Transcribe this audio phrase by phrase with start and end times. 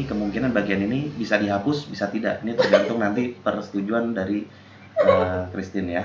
[0.00, 2.40] ini kemungkinan bagian ini bisa dihapus, bisa tidak.
[2.40, 4.48] Ini tergantung nanti persetujuan dari
[4.96, 6.04] eh, Christine ya.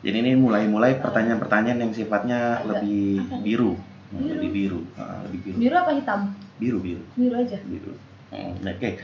[0.00, 3.76] Jadi ini mulai-mulai pertanyaan-pertanyaan yang sifatnya lebih biru,
[4.16, 6.20] lebih biru, Ah, lebih biru, Biru apa hitam?
[6.56, 7.60] biru, biru, Biru aja.
[7.60, 7.92] biru.
[8.32, 8.96] Hmm, Oke,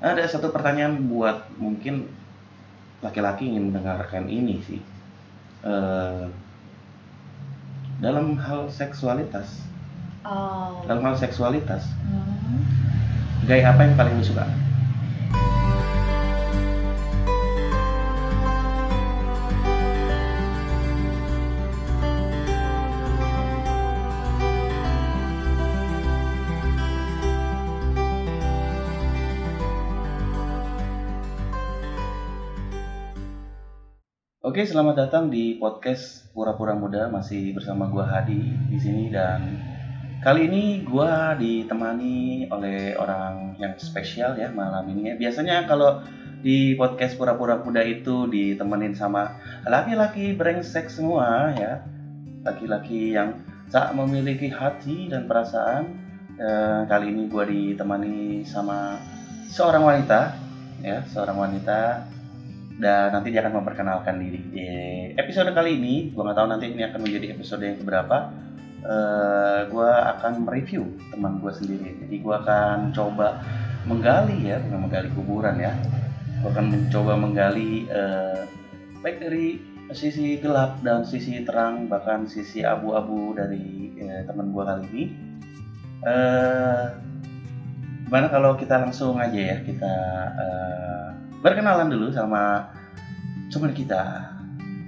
[0.00, 2.08] ada satu pertanyaan buat mungkin
[3.04, 4.80] laki-laki ingin mendengarkan ini sih.
[5.60, 6.24] Eh,
[8.00, 9.60] dalam hal seksualitas,
[10.24, 10.80] Oh.
[10.88, 12.64] dalam hal seksualitas, Hmm.
[13.50, 14.46] Gaya apa yang paling lu suka?
[34.46, 38.38] Oke, selamat datang di podcast Pura-pura Muda masih bersama gua Hadi
[38.70, 39.58] di sini dan
[40.20, 45.16] kali ini gua ditemani oleh orang yang spesial ya malam ini.
[45.16, 46.04] Biasanya kalau
[46.44, 51.80] di podcast Pura-pura Muda itu ditemenin sama laki-laki brengsek semua ya.
[52.44, 53.40] Laki-laki yang
[53.72, 55.84] tak memiliki hati dan perasaan.
[56.40, 59.00] Eh, kali ini gua ditemani sama
[59.48, 60.36] seorang wanita
[60.84, 61.80] ya, seorang wanita
[62.80, 64.40] dan nanti dia akan memperkenalkan diri.
[64.52, 64.68] Di
[65.16, 68.49] episode kali ini, gua nggak tahu nanti ini akan menjadi episode yang keberapa.
[68.80, 72.00] Eh, gua akan mereview teman gua sendiri.
[72.00, 73.44] Jadi gua akan coba
[73.84, 75.76] menggali ya, bukan menggali kuburan ya.
[76.40, 78.48] Gua akan mencoba menggali eh,
[79.04, 79.60] baik dari
[79.92, 85.04] sisi gelap dan sisi terang, bahkan sisi abu-abu dari eh, teman gua kali ini.
[86.00, 86.84] Eh,
[88.08, 89.94] gimana kalau kita langsung aja ya kita
[90.40, 91.06] eh,
[91.44, 92.72] berkenalan dulu sama
[93.52, 94.32] teman kita.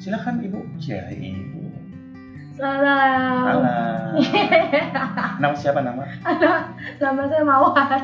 [0.00, 0.80] Silakan Ibu.
[0.80, 1.61] Ya, Ibu.
[2.52, 3.44] Salam.
[3.48, 3.60] Halo.
[5.40, 6.04] Nama siapa nama?
[6.98, 8.00] Nama saya Mawar.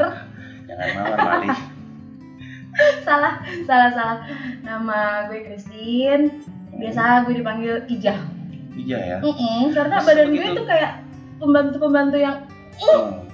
[0.65, 1.49] Jangan mawar Mali.
[3.03, 4.19] salah, salah, salah.
[4.61, 6.41] Nama gue Christine.
[6.73, 8.19] Biasa gue dipanggil Ijah.
[8.73, 9.19] Iya ya.
[9.19, 10.57] Mm-mm, karena Terus badan gue begitu?
[10.57, 10.93] tuh kayak
[11.37, 12.37] pembantu-pembantu yang
[12.79, 13.27] Oh,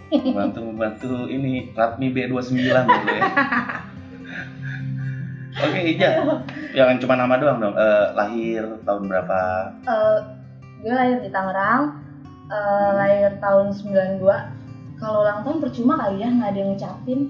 [0.57, 3.23] membantu ini Ratmi B29 dulu ya.
[5.55, 6.11] Oke, Ija.
[6.73, 7.77] Jangan cuma nama doang dong.
[7.77, 9.39] Eh, lahir tahun berapa?
[9.85, 10.19] eh,
[10.85, 12.05] gue lahir di Tangerang.
[12.45, 14.21] eh, lahir tahun 92.
[14.95, 17.21] Kalau ulang tahun percuma kali ya nggak ada yang ngucapin.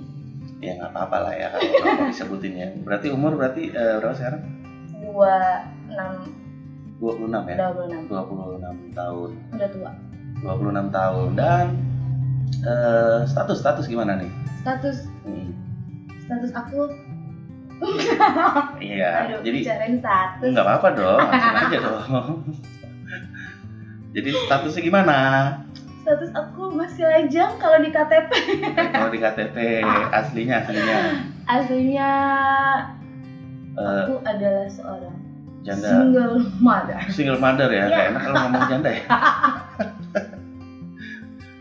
[0.59, 2.67] Ya nggak apa-apa lah ya kalau nggak disebutin ya.
[2.77, 4.43] Berarti umur berarti eh, berapa sekarang?
[4.99, 6.13] Dua enam
[6.99, 7.57] 26 ya.
[8.05, 9.31] dua puluh enam 26 tahun.
[9.55, 9.91] udah tua.
[10.43, 11.67] 26 tahun dan
[12.61, 14.31] eh, status status gimana nih?
[14.61, 15.55] Status Hmm,
[16.21, 16.91] status aku
[18.79, 22.03] Iya, aduh jadi bicarain status nggak apa-apa dong, langsung aja dong.
[24.15, 25.19] jadi statusnya gimana?
[26.05, 28.31] status aku masih lajang kalau di KTP
[28.93, 29.57] Kalau di KTP
[30.13, 30.99] aslinya aslinya
[31.49, 32.11] aslinya
[33.73, 35.17] eh, aku adalah seorang
[35.65, 39.05] janda single mother single mother ya, kayak enak kalau ngomong janda ya.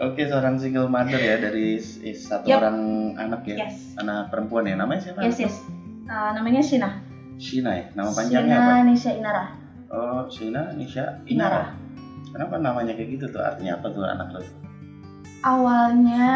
[0.04, 1.80] Oke, seorang single mother ya dari
[2.12, 2.60] satu Yap.
[2.60, 2.78] orang
[3.16, 4.76] anak ya, yes anak perempuan ya.
[4.76, 5.24] Namanya siapa?
[5.24, 5.56] yes yes
[6.04, 7.00] Uh, namanya Shina
[7.40, 7.86] Shina ya.
[7.96, 8.84] Nama panjangnya Shina apa?
[8.84, 9.44] Nisha Inara
[9.88, 11.83] Oh, Shina Nisha Inara Inara.
[12.34, 13.42] Kenapa namanya kayak gitu tuh?
[13.46, 14.42] Artinya apa tuh anak lo?
[15.44, 16.32] awalnya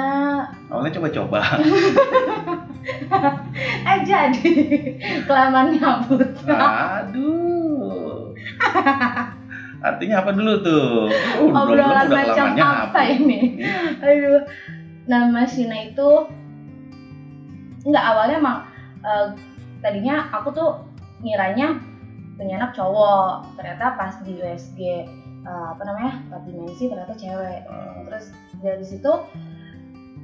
[0.67, 1.39] Awalnya coba-coba.
[3.87, 4.51] eh jadi
[5.23, 8.35] kelamaan nyabut Aduh.
[9.79, 11.07] Artinya apa dulu tuh?
[11.39, 13.63] Uh, obrolan macam apa ini
[14.03, 14.43] aduh
[15.07, 16.27] nama Shina itu
[17.87, 18.59] nggak awalnya emang
[19.07, 19.27] eh,
[19.79, 20.83] tadinya aku tuh
[21.23, 21.79] ngiranya
[22.35, 24.79] punya anak cowok ternyata pas di USG
[25.47, 28.25] eh, apa namanya empat dimensi ternyata cewek Oh, terus
[28.59, 29.11] dari situ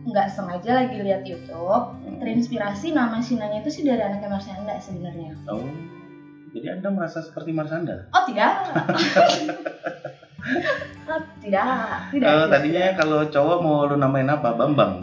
[0.04, 5.64] nggak sengaja lagi lihat YouTube terinspirasi nama Shinanya itu sih dari anaknya Marshanda sebenarnya Oh,
[6.52, 8.12] jadi Anda merasa seperti Marsanda?
[8.12, 8.52] oh tidak
[11.08, 11.68] oh, tidak
[12.12, 14.52] tidak tidak, tadinya kalau cowok mau lu namain apa?
[14.60, 15.00] Bambang.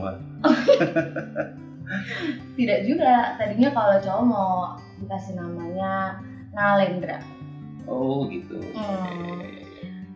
[2.54, 3.34] Tidak juga.
[3.34, 4.52] Tadinya kalau cowok mau
[5.00, 6.20] dikasih namanya
[6.54, 7.18] Nalendra.
[7.88, 8.60] Oh, gitu.
[8.76, 9.59] Hmm.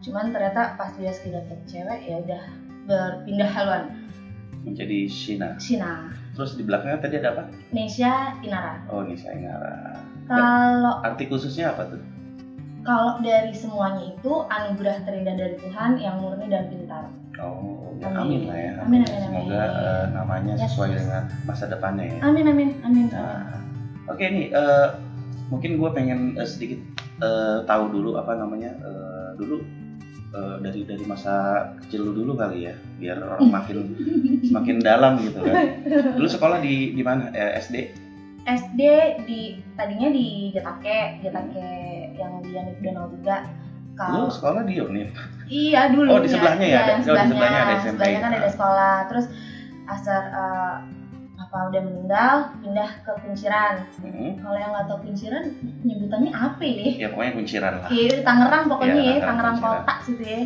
[0.05, 2.43] Cuman ternyata pas dia sekali dapet cewek ya udah
[2.85, 3.85] berpindah haluan.
[4.61, 5.56] Menjadi Shina.
[5.56, 7.43] Shina, Terus di belakangnya tadi ada apa?
[7.73, 8.81] Nesha, Inara.
[8.89, 9.97] Oh, Nisa Inara.
[10.25, 12.01] Kalau Arti khususnya apa tuh?
[12.85, 17.09] kalau dari semuanya itu anugerah terindah dari Tuhan yang murni dan pintar.
[17.41, 18.21] Oh, ya, Amin.
[18.21, 18.73] amin lah ya.
[18.85, 19.73] Amin, amin, Semoga amin.
[19.81, 20.69] eh, namanya Yes.
[20.69, 22.21] sesuai dengan masa depannya ya.
[22.21, 23.09] Amin amin amin.
[23.09, 23.56] Nah,
[24.05, 24.87] oke nih, eh,
[25.49, 26.77] mungkin gue pengen eh, sedikit
[27.25, 29.65] eh, tahu dulu apa namanya eh, dulu
[30.35, 31.35] eh, dari dari masa
[31.81, 33.77] kecil lu dulu kali ya biar orang makin
[34.43, 35.55] semakin dalam gitu kan
[36.19, 37.77] dulu sekolah di di mana eh, SD
[38.45, 38.81] SD
[39.25, 39.41] di
[39.73, 41.65] tadinya di Jatake, Jatake
[42.13, 43.17] yang di Yanif Danau 3.
[43.17, 43.25] lu
[43.97, 45.15] Kalau sekolah di Unif
[45.47, 46.69] iya dulu Oh, di sebelahnya ya?
[46.69, 47.89] Iya, Ada- oh, di sebelahnya, sebelahnya ada SMP.
[47.89, 48.95] sebelahnya kan ada sekolah.
[49.09, 49.27] Terus
[49.87, 50.75] asal eh,
[51.55, 53.87] papa udah meninggal, pindah ke Kunciran.
[54.03, 54.31] Hmm.
[54.43, 55.45] Kalau yang nggak tahu Kunciran,
[55.87, 56.87] nyebutannya apa ya?
[56.99, 60.41] ya pokoknya kunciran lah Iya, di Tangerang pokoknya Iya, ya, Tangerang, kota situ ya.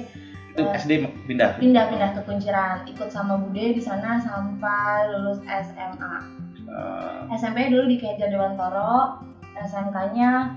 [0.49, 0.90] itu Eh, SD
[1.25, 6.14] pindah Pindah-pindah ke Kunciran, ikut sama Bude di sana sampai lulus SMA.
[6.69, 9.25] Eh, SMP dulu di Kejar Dewantoro,
[9.56, 10.52] SMK-nya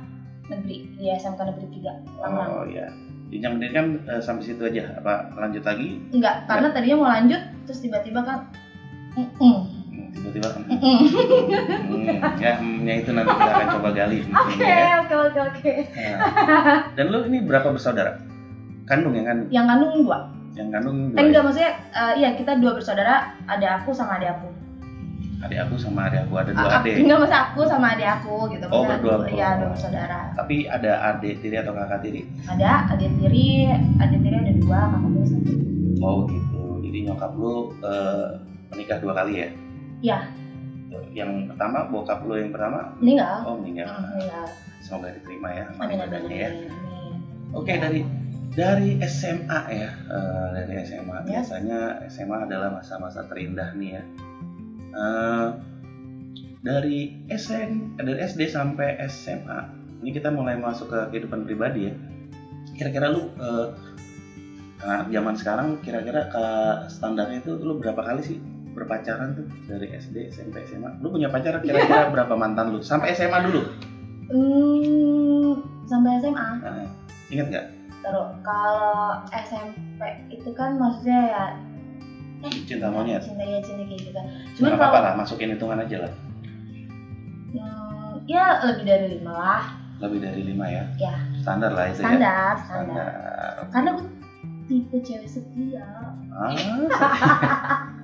[0.51, 2.49] negeri di SMK Negeri 3 Tangerang.
[2.51, 2.91] oh ya
[3.31, 7.79] jenjang pendidikan eh, sampai situ aja apa lanjut lagi Enggak, karena tadinya mau lanjut, terus
[7.79, 8.39] tiba-tiba kan.
[9.15, 9.80] Hmm,
[10.13, 10.97] tiba-tiba hmm, Mm-mm.
[12.31, 14.99] hmm, ya itu nanti kita akan coba gali Oke, ya.
[14.99, 15.71] oke, oke, oke.
[15.93, 16.17] Nah,
[16.91, 18.19] dan lu ini berapa bersaudara
[18.83, 20.17] kandung yang kan Yang kandung dua.
[20.51, 21.45] yang kandung Eh, dua enggak, ya?
[21.45, 23.15] maksudnya, eh, iya kita dua bersaudara,
[23.45, 24.47] ada aku sama adik aku.
[25.41, 28.35] adik aku sama adik aku ada dua Ah, adik Enggak, maksudnya aku sama adik aku
[28.51, 28.65] gitu.
[28.67, 29.15] Oh, berdua.
[29.17, 30.19] dua- Iya, dua bersaudara.
[30.33, 33.49] tapi ada adik tiri atau kakak tiri Ada adik tiri,
[33.97, 35.51] adik tiri ada dua, kakak gue satu.
[35.99, 38.27] oh gitu jadi nyokap lu eh,
[38.69, 39.47] menikah dua kali ya
[40.01, 40.19] Iya.
[41.11, 43.35] yang pertama bokap lu yang pertama Meninggal.
[43.45, 44.45] oh meninggal Mm, Meninggal.
[44.81, 46.49] semoga diterima ya Amin, amin, ya.
[47.51, 47.99] Oke dari
[48.51, 51.39] dari SMA ya eh, dari SMA Ya.
[51.39, 54.03] biasanya SMA adalah masa-masa terindah nih ya.
[54.91, 55.47] Eh,
[56.61, 59.59] dari SN dari SD sampai SMA
[60.01, 61.93] ini kita mulai masuk ke kehidupan pribadi ya.
[62.73, 63.67] Kira-kira lu eh,
[64.79, 66.45] nah, zaman sekarang kira-kira ke
[66.87, 68.37] standarnya itu lu berapa kali sih
[68.71, 70.99] berpacaran tuh dari SD SMP SMA?
[70.99, 73.61] Lu punya pacar kira-kira berapa mantan lu sampai SMA dulu?
[74.31, 75.51] Hmm,
[75.85, 76.47] sampai SMA.
[76.59, 76.87] Nah,
[77.27, 77.65] ingat nggak?
[78.01, 81.43] Terus kalau SMP itu kan maksudnya ya
[82.65, 83.21] Cinta monyet.
[83.21, 84.17] cinta ya cinta kayak gitu.
[84.57, 86.13] Cuma Cuman kalau lah, masukin hitungan aja lah.
[87.53, 89.63] hmm, ya lebih dari lima lah,
[90.01, 90.83] Lebih dari lima ya.
[90.97, 91.13] Ya.
[91.37, 92.09] Standar lah itu ya.
[92.09, 92.97] standar, standar.
[92.97, 93.69] Standar.
[93.69, 94.05] Karena gue
[94.65, 95.85] tipe cewek setia.
[96.33, 96.49] Ah,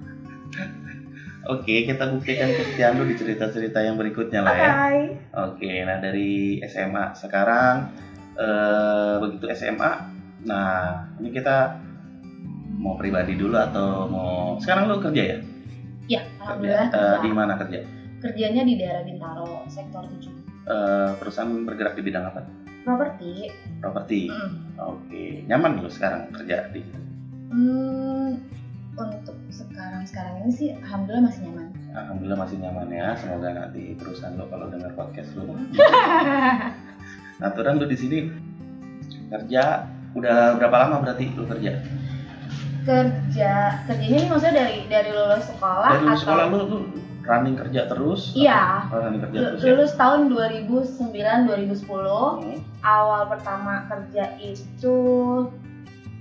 [1.47, 4.71] Oke, kita buktikan kesetiaan lu di cerita-cerita yang berikutnya lah ya.
[4.73, 4.99] Hai.
[5.39, 7.87] Oke, nah dari SMA sekarang
[8.35, 9.91] eh, begitu SMA,
[10.43, 10.67] nah
[11.15, 11.79] ini kita
[12.75, 15.37] mau pribadi dulu atau mau sekarang lu kerja ya?
[16.07, 17.17] Ya, Kerja alhamdulillah Eh, kerja.
[17.19, 17.79] di mana kerja?
[18.17, 20.27] Kerjanya di daerah Bintaro, sektor 7.
[20.65, 22.43] Eh, perusahaan bergerak di bidang apa?
[22.83, 23.47] Properti.
[23.79, 24.21] Properti.
[24.27, 26.81] mm, Oke, nyaman lu sekarang kerja di?
[27.47, 28.35] Hmm,
[28.97, 31.67] untuk sekarang-sekarang ini sih alhamdulillah masih nyaman.
[31.93, 33.07] Alhamdulillah masih nyaman ya.
[33.15, 35.45] Semoga nanti perusahaan lo kalau dengar podcast lo.
[37.37, 38.17] Nah, lu di sini
[39.29, 41.77] kerja udah berapa lama berarti lu kerja?
[42.81, 43.51] kerja
[43.83, 46.79] kerjanya ini maksudnya dari dari lulus sekolah Dari lulus atau sekolah lu, lu
[47.21, 48.31] running kerja terus?
[48.31, 48.87] Iya.
[48.87, 49.67] atau- Oh, running kerja Lu- terus ya.
[49.69, 52.57] lulus tahun 2009 2010 Hmm.
[52.81, 54.95] awal pertama kerja itu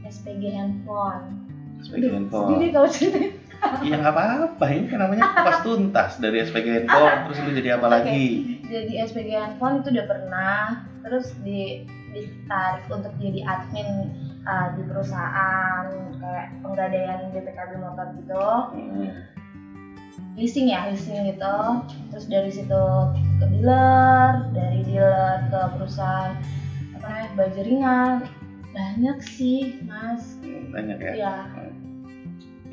[0.03, 1.46] SPG handphone
[1.79, 3.33] SPG sedih deh kalau ceritain
[3.81, 4.65] Iya nggak apa-apa.
[4.69, 7.25] Ini kan namanya kupas tuntas dari SPG handphone.
[7.27, 7.95] Terus lu jadi apa Oke.
[7.97, 8.25] lagi?
[8.67, 10.57] jadi SPG handphone itu udah pernah
[11.01, 13.89] terus di ditarik untuk jadi admin
[14.43, 15.85] uh, di perusahaan
[16.17, 19.09] kayak penggadaian BPKB motor gitu Hmm.
[20.35, 21.57] leasing ya leasing gitu
[22.11, 22.85] terus dari situ
[23.39, 26.33] ke dealer dari dealer ke perusahaan
[26.93, 28.13] apa namanya baju ringan
[28.73, 30.37] banyak sih mas
[30.73, 31.13] Banyak ya.
[31.15, 31.35] ya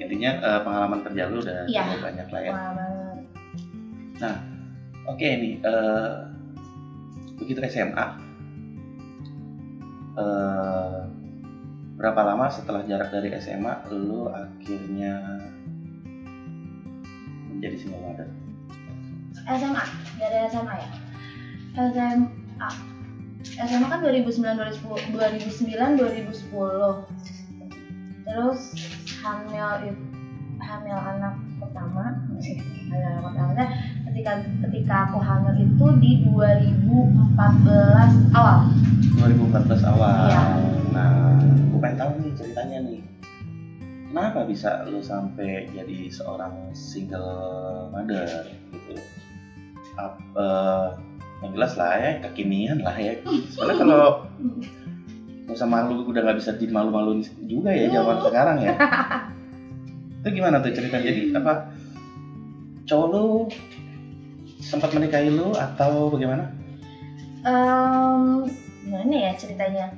[0.03, 1.81] Intinya eh, pengalaman kerja lu udah Iya.
[1.87, 2.51] cukup banyak lah ya.
[2.53, 2.91] pengalaman
[5.03, 6.11] Oke nih, eh,
[7.35, 8.05] begitu SMA,
[10.15, 10.97] eh,
[11.99, 15.43] berapa lama setelah jarak dari SMA lu akhirnya
[17.51, 18.27] menjadi single mother?
[19.43, 19.83] SMA
[20.23, 20.89] dari SMA ya
[21.75, 22.69] SMA
[23.59, 27.03] SMA kan 2009 2010 2009 2010
[28.23, 28.61] terus
[29.23, 29.95] hamil
[30.59, 32.11] hamil anak pertama
[32.91, 33.51] hamil anak pertama
[34.11, 34.31] ketika
[34.67, 38.67] ketika aku hamil itu di 2014 awal
[39.23, 40.27] 2014 awal.
[40.27, 40.43] Iya.
[40.91, 41.39] Nah,
[41.71, 43.01] gue pengen tahu nih ceritanya nih.
[44.13, 48.29] Kenapa bisa lu sampai jadi seorang single mother
[48.69, 49.01] gitu?
[49.97, 50.87] Ap, eh,
[51.41, 53.17] yang jelas lah ya, kekinian lah ya.
[53.53, 54.03] Soalnya kalau
[55.53, 58.73] nggak usah malu udah nggak bisa dimalu-maluin juga ya zaman sekarang ya.
[60.17, 61.69] Itu gimana tuh cerita jadi apa?
[62.83, 63.23] Cowok lu
[64.57, 66.49] sempat menikahi lu atau bagaimana?
[67.45, 68.49] Em,
[68.81, 69.93] gimana ya ceritanya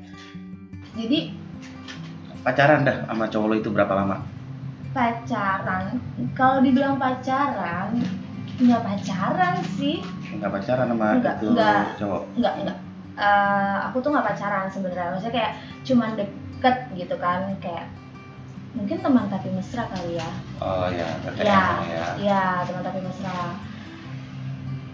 [0.92, 1.32] jadi
[2.42, 4.18] pacaran dah sama cowok lo itu berapa lama?
[4.92, 6.00] pacaran
[6.32, 8.00] kalau dibilang pacaran
[8.58, 10.00] nggak pacaran sih
[10.32, 11.84] Enggak pacaran sama Enggak, itu enggak.
[12.00, 12.22] cowok.
[12.40, 12.78] nggak nggak
[13.16, 15.54] Eh, aku tuh nggak pacaran sebenarnya maksudnya kayak
[15.88, 17.88] cuman deket gitu kan kayak
[18.76, 20.30] mungkin teman tapi mesra kali ya
[20.60, 21.64] Oh ya, berarti Iya.
[21.64, 22.06] emang ya.
[22.20, 23.40] Iya, teman tapi mesra.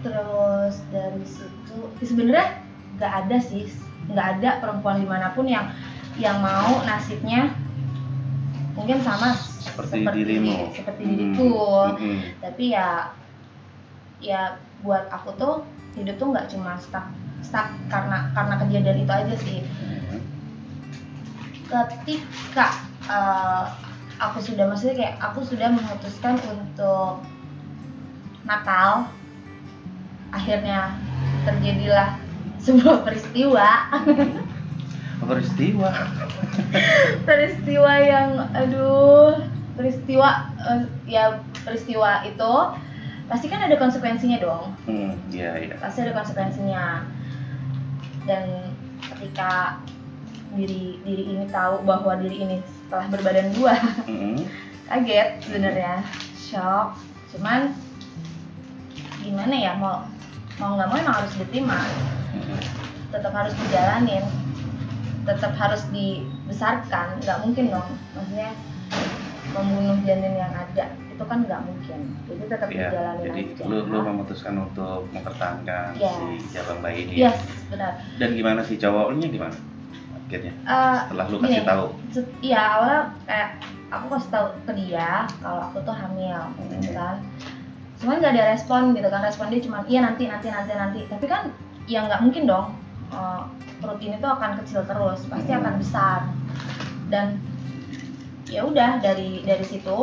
[0.02, 2.46] Terus dari situ sebenarnya
[2.94, 3.66] nggak ada sih,
[4.06, 5.70] nggak ada perempuan di mana pun yang
[6.14, 7.58] yang mau nasibnya
[8.74, 10.70] mungkin sama Seperti dirimu.
[10.70, 11.10] seperti Hmm.
[11.10, 11.50] diriku.
[11.90, 12.16] Mm-mm.
[12.38, 13.18] Tapi ya
[14.18, 15.54] ya buat aku tuh
[15.98, 17.10] hidup tuh nggak cuma stuck
[17.42, 19.58] stuck karena karena kejadian itu aja sih.
[21.68, 22.66] Ketika
[23.10, 23.64] eh,
[24.22, 27.22] aku sudah maksudnya kayak aku sudah memutuskan untuk
[28.46, 29.10] Natal
[30.32, 30.96] akhirnya
[31.44, 32.16] terjadilah
[32.64, 33.68] sebuah peristiwa
[35.22, 35.90] peristiwa?
[37.28, 39.38] peristiwa yang aduh
[39.74, 42.52] peristiwa eh, ya peristiwa itu
[43.30, 45.74] pasti kan ada konsekuensinya dong Hmm, iya iya.
[45.78, 47.06] pasti ada konsekuensinya
[48.28, 48.70] dan
[49.02, 49.82] ketika
[50.52, 53.74] diri diri ini tahu bahwa diri ini setelah berbadan dua
[54.04, 54.44] Mm.
[54.92, 56.04] kaget sebenarnya.
[56.36, 57.00] Shock.
[57.32, 57.72] Cuman
[59.24, 60.04] gimana ya mau
[60.60, 61.80] mau nggak mau emang harus diterima.
[62.36, 62.60] Mm.
[63.12, 64.24] tetap harus dijalanin.
[65.24, 67.20] Tetap harus dibesarkan.
[67.24, 67.88] Nggak mungkin dong.
[68.12, 68.50] Maksudnya
[69.52, 73.76] membunuh janin yang ada itu kan nggak mungkin jadi tetap Iya, dijalanin jadi aja lu,
[73.86, 76.18] lu memutuskan untuk mempertahankan Yes.
[76.18, 77.14] si jabang bayi ini.
[77.20, 77.38] yes
[77.70, 79.54] benar Dan gimana sih cowoknya gimana?
[80.18, 81.68] Akhirnya Eh, setelah lu kasih gini.
[81.68, 81.86] tahu.
[82.40, 83.48] iya awalnya kayak
[83.88, 86.96] aku kasih tahu ke dia kalau aku tuh hamil gitu Hmm.
[86.96, 87.16] kan
[87.94, 91.22] cuman nggak ada respon gitu kan respon dia cuma iya nanti nanti nanti nanti tapi
[91.24, 91.54] kan
[91.86, 92.74] ya nggak mungkin dong
[93.08, 93.42] eh,
[93.78, 95.60] perut ini tuh akan kecil terus pasti Hmm.
[95.60, 96.18] akan besar
[97.06, 97.38] dan
[98.44, 99.98] ya udah dari dari situ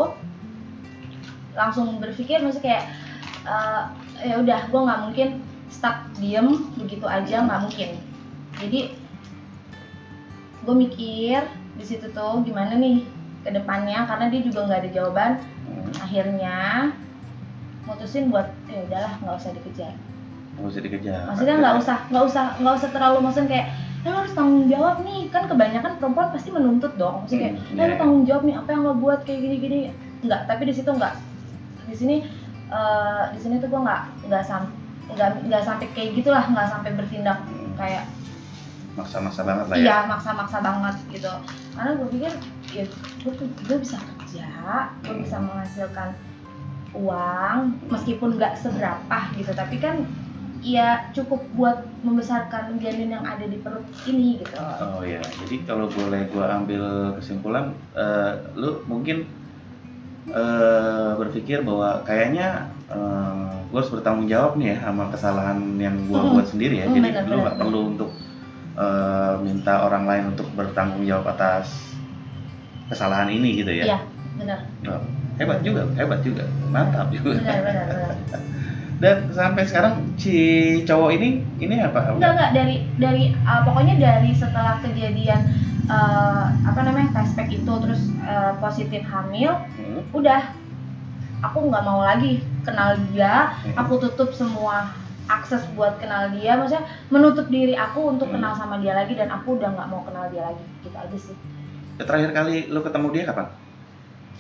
[1.60, 2.84] langsung berpikir maksudnya kayak
[3.44, 3.82] eh,
[4.32, 5.30] ya udah gue nggak mungkin
[5.68, 6.48] stuck diem
[6.80, 7.90] begitu aja nggak mungkin.
[8.64, 8.80] Jadi
[10.64, 11.40] gue mikir
[11.76, 13.04] di situ tuh gimana nih
[13.44, 15.32] ke depannya karena dia juga nggak ada jawaban.
[15.68, 16.58] Hmm, akhirnya
[17.88, 19.94] mutusin buat ya udahlah nggak usah dikejar.
[20.60, 21.20] Nggak usah dikejar.
[21.28, 23.68] maksudnya nggak usah nggak usah nggak usah terlalu maksudnya kayak
[24.00, 25.28] lo harus tanggung jawab nih?
[25.28, 27.24] Kan kebanyakan perempuan pasti menuntut dong.
[27.24, 29.80] Maksudnya kayak Hmm, eh, lo tanggung jawab nih apa yang lo buat kayak gini gini
[30.20, 31.16] nggak tapi di situ nggak
[31.90, 32.16] di sini
[32.70, 34.70] eh, di sini tuh gue nggak nggak sam
[35.10, 38.06] nggak nggak sampai kayak gitulah nggak sampai bertindak Hmm, kayak
[38.92, 39.82] Maksa-maksa banget lah ya.
[39.82, 41.32] iya maksa-maksa banget gitu
[41.72, 42.34] karena gue pikir
[42.70, 42.84] ya
[43.20, 44.46] gue tuh gue bisa kerja
[45.00, 45.24] gue Hmm.
[45.24, 46.10] bisa menghasilkan
[46.92, 50.04] uang meskipun nggak seberapa gitu tapi kan
[50.60, 55.88] ya cukup buat membesarkan janin yang ada di perut ini gitu Oh ya, jadi kalau
[55.88, 56.84] boleh gua ambil
[57.16, 59.24] kesimpulan, eh, lu mungkin
[60.32, 62.48] eh, berpikir bahwa kayaknya
[62.88, 66.34] eh, gua harus bertanggung jawab nih ya sama kesalahan yang gua Mm-mm.
[66.38, 66.88] buat sendiri ya.
[66.88, 68.10] Mm, jadi lu nggak perlu untuk
[68.76, 71.94] eh, minta orang lain untuk bertanggung jawab atas
[72.90, 73.86] kesalahan ini gitu ya.
[73.86, 74.00] iya
[74.36, 75.02] benar Oh,
[75.38, 77.38] hebat juga, hebat juga, mantap juga.
[77.38, 78.16] benar benar benar
[79.00, 80.36] Dan sampai sekarang si
[80.84, 82.20] cowok ini ini apa?
[82.20, 85.40] enggak enggak dari dari uh, pokoknya dari setelah kejadian
[85.88, 90.52] uh, apa namanya test pack itu terus uh, positif hamil Hmm, udah
[91.40, 93.80] aku nggak mau lagi kenal dia hmm.
[93.80, 94.92] aku tutup semua
[95.32, 98.36] akses buat kenal dia maksudnya menutup diri aku untuk Hmm.
[98.44, 101.36] kenal sama dia lagi dan aku udah nggak mau kenal dia lagi gitu aja sih
[102.00, 103.48] Terakhir kali lu ketemu dia kapan?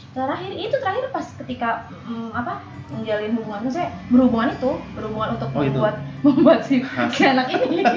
[0.09, 1.69] Terakhir itu terakhir pas ketika
[2.09, 5.77] mm, apa menjalin hubungan maksudnya berhubungan itu berhubungan untuk Oh, itu.
[5.77, 7.09] membuat membuat si, Hah?
[7.13, 7.85] si anak ini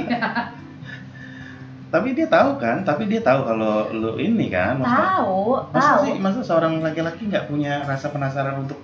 [1.92, 6.00] Tapi dia tahu kan, tapi dia tahu kalau lu ini kan, maksudnya tahu masa tahu
[6.08, 8.80] sih, masa seorang laki-laki nggak punya rasa penasaran untuk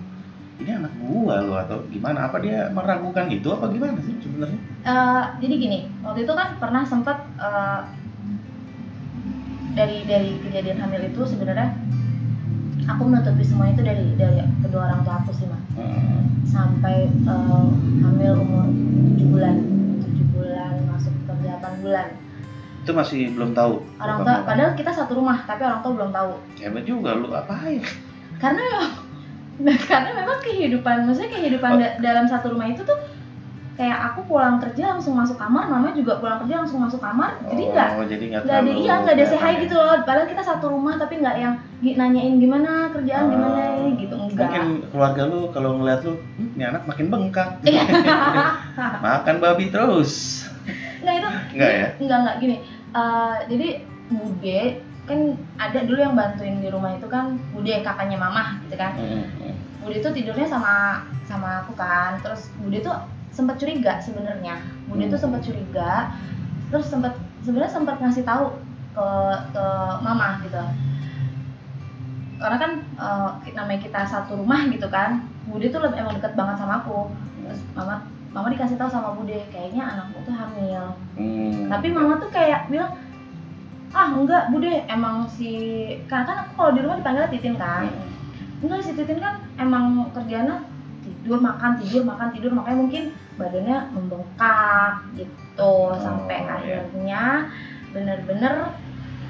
[0.60, 2.28] ini anak gua lo atau gimana?
[2.28, 4.60] Apa dia meragukan itu apa gimana sih sebenarnya?
[4.84, 7.80] Eh, jadi gini waktu itu kan pernah sempat eh,
[9.72, 11.80] dari dari kejadian hamil itu sebenarnya
[12.84, 17.66] aku menutupi semua itu dari dari kedua orang tua aku sih mas Hmm, sampai eh,
[17.98, 18.66] hamil umur
[19.14, 19.56] 7 bulan
[20.00, 22.08] 7 bulan masuk ke 8 bulan
[22.78, 23.84] itu masih belum tahu.
[23.96, 27.78] orang tua padahal kita satu rumah tapi orang tua belum tahu hebat juga lu apain?
[28.36, 28.66] karena
[29.84, 31.78] karena memang kehidupan maksudnya kehidupan Oh.
[31.78, 32.98] da- dalam satu rumah itu tuh
[33.78, 37.62] kayak aku pulang kerja langsung masuk kamar mama juga pulang kerja langsung masuk kamar jadi
[37.70, 40.42] nggak oh, jadi nggak nggak ada iya nggak ada hi kelihatan gitu loh padahal kita
[40.42, 43.30] satu rumah tapi nggak yang nanyain gimana kerjaan Oh.
[43.30, 44.22] gimana ini gitu ya.
[44.26, 47.82] enggak Mungkin keluarga lu kalau ngeliat lu, "Hmm, ini anak makin bengkak, Iya.
[49.06, 50.42] makan babi terus.
[50.98, 51.88] nggak itu Enggak ya?
[51.96, 52.56] nggak nggak gini
[52.88, 53.68] Eh, jadi
[54.08, 54.60] bude
[55.04, 55.18] kan
[55.56, 59.54] ada dulu yang bantuin di rumah itu kan Bude kakaknya mama gitu kan Hmm, hmm.
[59.80, 62.96] Bude tuh tidurnya sama sama aku kan terus Bude tuh
[63.30, 65.12] sempat curiga sebenarnya Bude Hmm.
[65.12, 66.12] tuh sempat curiga
[66.68, 68.56] terus sempat sebenarnya sempat ngasih tahu
[68.92, 69.08] ke
[69.50, 69.64] ke
[70.00, 70.62] mama gitu
[72.38, 76.56] karena kan eh, namanya kita satu rumah gitu kan Bude tuh lebih emang deket banget
[76.56, 77.08] sama aku
[77.42, 80.84] terus mama mama dikasih tahu sama Bude kayaknya anakmu tuh hamil
[81.16, 81.66] Hmm.
[81.66, 82.94] tapi mama tuh kayak bilang
[83.90, 85.50] ah enggak Bude emang si
[86.06, 88.62] karena kan aku kalau di rumah dipanggilnya Titin kan Hmm.
[88.62, 90.62] enggak si Titin kan emang kerjanya
[91.08, 93.02] tidur makan tidur makan tidur makanya mungkin
[93.40, 96.52] badannya membengkak gitu sampai iya.
[96.54, 97.24] akhirnya
[97.92, 98.54] bener-bener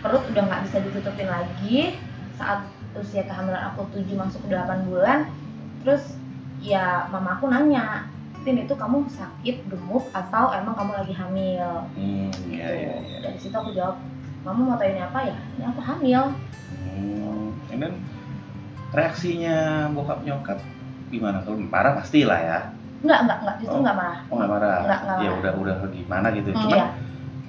[0.02, 1.98] perut udah nggak bisa ditutupin lagi
[2.38, 2.66] saat
[2.98, 5.30] usia kehamilan aku 7 masuk ke 8 bulan
[5.82, 6.18] terus
[6.62, 8.10] ya mama aku nanya
[8.46, 13.18] Tin itu kamu sakit gemuk atau emang kamu lagi hamil Hmm, iya, iya, iya.
[13.26, 13.98] dari situ aku jawab
[14.46, 16.22] mama mau tanya apa ya ini aku hamil
[16.68, 17.54] Hmm.
[17.68, 17.94] And then,
[18.92, 20.58] reaksinya bokap nyokap
[21.08, 21.38] gimana?
[21.42, 22.58] Kalau parah pasti lah ya.
[22.98, 23.82] enggak enggak enggak justru Oh.
[23.86, 24.78] enggak marah Oh nggak marah.
[24.82, 25.38] Nggak, nggak ya marah.
[25.38, 26.50] udah udah gimana gitu.
[26.50, 26.86] Hmm, Cuman iya.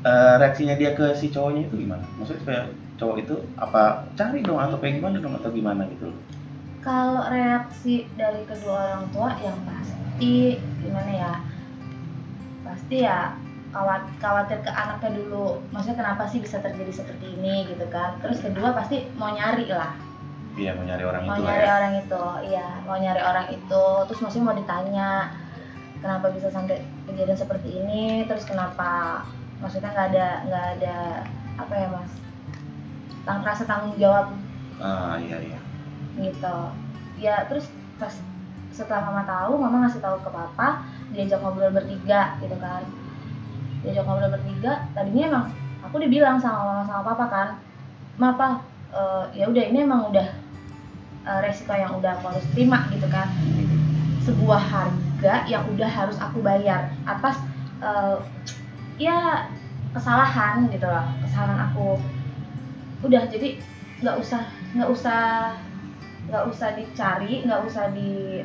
[0.06, 2.04] eh, reaksinya dia ke si cowoknya itu gimana?
[2.16, 2.62] Maksudnya supaya
[2.96, 3.82] cowok itu apa
[4.14, 6.10] cari dong atau kayak gimana dong atau gimana gitu?
[6.80, 11.34] kalau reaksi dari kedua orang tua yang pasti gimana ya
[12.64, 13.36] pasti ya
[13.70, 18.40] khawat- khawatir ke anaknya dulu maksudnya kenapa sih bisa terjadi seperti ini gitu kan terus
[18.40, 19.92] kedua pasti mau nyari lah
[20.60, 21.72] Iya mau nyari orang mau itu lah nyari ya.
[21.80, 23.86] orang itu iya mau nyari orang itu.
[24.12, 25.10] Terus maksudnya mau ditanya
[26.04, 28.28] kenapa bisa sampai kejadian seperti ini?
[28.28, 29.24] Terus kenapa
[29.64, 30.98] maksudnya nggak ada nggak ada
[31.56, 32.12] apa ya mas?
[33.24, 34.36] Tang rasa tanggung jawab.
[34.84, 35.60] Ah iya iya.
[36.20, 36.58] gitu.
[37.24, 38.12] Ya terus pas
[38.76, 40.84] setelah mama tahu mama ngasih tahu ke papa
[41.16, 42.84] diajak ngobrol bertiga gitu kan.
[43.88, 45.46] Diajak ngobrol bertiga tadinya emang
[45.88, 47.50] aku dibilang sama mama sama papa kan
[48.20, 48.60] ma pa
[48.92, 50.28] eh, ya udah ini emang udah
[51.30, 53.30] eh, resiko yang udah aku harus terima gitu kan.
[54.26, 57.38] Sebuah harga yang udah harus aku bayar atas
[57.86, 58.18] eh,
[58.98, 59.46] ya
[59.94, 62.02] kesalahan gitu loh kesalahan aku.
[63.06, 63.62] Udah jadi
[64.02, 64.42] nggak usah
[64.74, 65.20] nggak usah
[66.30, 68.42] nggak usah dicari nggak usah di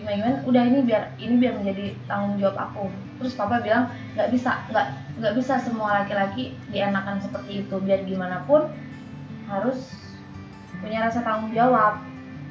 [0.00, 2.84] gimana gimana udah ini biar ini biar menjadi tanggung jawab aku.
[3.20, 4.86] Terus papa bilang nggak bisa nggak
[5.20, 7.76] nggak bisa semua laki-laki dienakan seperti itu.
[7.84, 8.70] Biar gimana pun
[9.50, 9.99] harus
[10.80, 12.00] punya rasa tanggung jawab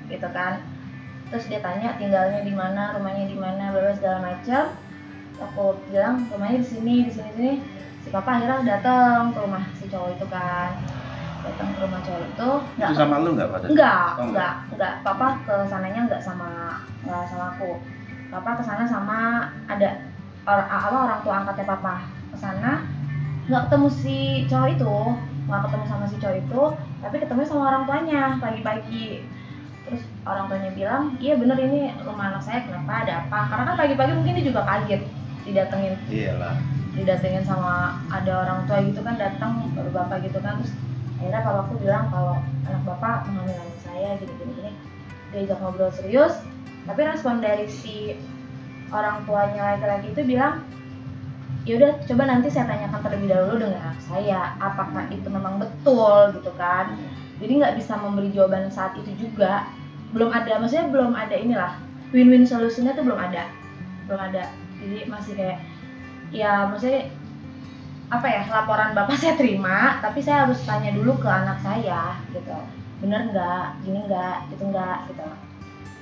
[0.10, 0.62] gitu kan.
[1.30, 2.98] Terus dia tanya tinggalnya di mana?
[2.98, 3.70] Rumahnya di mana?
[3.70, 4.74] Bla segala macam.
[5.39, 7.52] Aku bilang rumahnya di sini di sini sini.
[8.02, 10.74] Si papa akhirnya datang ke rumah si cowok itu kan.
[11.46, 12.50] Datang ke rumah cowok itu.
[12.82, 13.65] Nggak sama lu nggak pada?
[13.70, 17.72] enggak Oh, enggak enggak papa ke sananya enggak sama enggak sama aku.
[18.30, 19.20] Papa ke sana sama
[19.70, 19.89] ada
[20.50, 21.96] orang apa orang tua angkatnya papa.
[22.34, 22.72] Ke sana
[23.50, 24.18] nggak ketemu si
[24.50, 24.96] cowok itu
[25.50, 26.62] nggak ketemu sama si cowok itu
[26.99, 29.23] tapi ketemu sama orang tuanya pagi-pagi.
[29.88, 33.07] Terus orang tuanya bilang iya bener ini rumah anak saya kenapa?
[33.07, 33.39] Ada apa?
[33.49, 35.01] Karena kan pagi-pagi mungkin dia juga kaget
[35.47, 35.95] didatengin.
[36.12, 36.55] Iyalah.
[36.89, 40.59] didatengin sama ada orang tua gitu kan datang baru bapak gitu kan.
[40.59, 40.73] Terus
[41.21, 42.35] akhirnya papaku bilang kalau
[42.67, 44.51] anak bapak mengambil anak saya gini gini.
[44.53, 44.71] Gini
[45.29, 46.41] diajak ngobrol serius
[46.89, 48.17] tapi respon dari si
[48.89, 50.65] orang tuanya laki-laki itu bilang
[51.67, 56.32] ya udah coba nanti saya tanyakan terlebih dahulu dengan anak saya apakah itu memang betul
[56.39, 56.95] gitu kan.
[57.39, 59.67] Jadi nggak bisa memberi jawaban saat itu juga.
[60.15, 61.74] Belum ada maksudnya belum ada inilah
[62.15, 63.52] win-win solusinya tuh belum ada.
[64.08, 64.52] Belum ada.
[64.80, 65.60] Jadi masih kayak
[66.32, 67.12] ya maksudnya
[68.10, 72.58] apa ya laporan bapak saya terima tapi saya harus tanya dulu ke anak saya gitu.
[73.04, 73.84] Bener nggak?
[73.86, 74.38] Gini nggak?
[74.52, 74.98] Gitu nggak?
[75.12, 75.28] Gitu.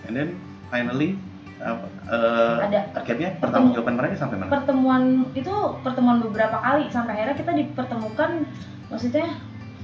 [0.07, 0.29] And then
[0.71, 1.19] finally
[1.57, 2.79] apa, eh, ada.
[2.93, 4.53] akhirnya pertanggungjawaban mereka sampai mana?
[4.53, 8.45] pertemuan itu pertemuan beberapa kali sampai akhirnya kita dipertemukan
[8.93, 9.25] maksudnya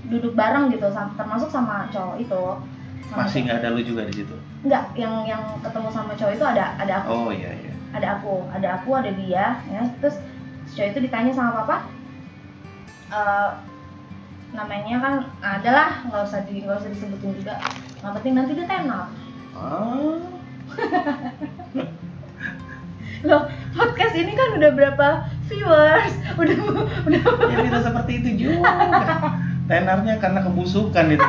[0.06, 0.86] duduk bareng gitu
[1.18, 2.44] termasuk sama cowok itu.
[3.10, 4.36] Sama Masih nggak ada lu juga di situ?
[4.64, 7.10] nggak yang yang ketemu sama cowok itu ada ada aku.
[7.10, 7.74] Oh iya iya.
[7.94, 9.82] ada aku ada aku ada dia ya.
[10.00, 10.16] Terus
[10.78, 11.78] cowok itu ditanya sama papa
[13.12, 13.50] eh,
[14.54, 17.58] namanya kan adalah nggak usah di nggak usah disebutin juga.
[18.06, 19.08] Yang penting nanti dia tenar
[19.54, 20.18] Ah,
[23.24, 25.08] loh podcast ini kan udah berapa
[25.48, 26.56] viewers udah
[27.08, 28.68] udah ya tidak seperti itu juga.
[29.64, 31.24] Tenarnya karena kebusukan itu.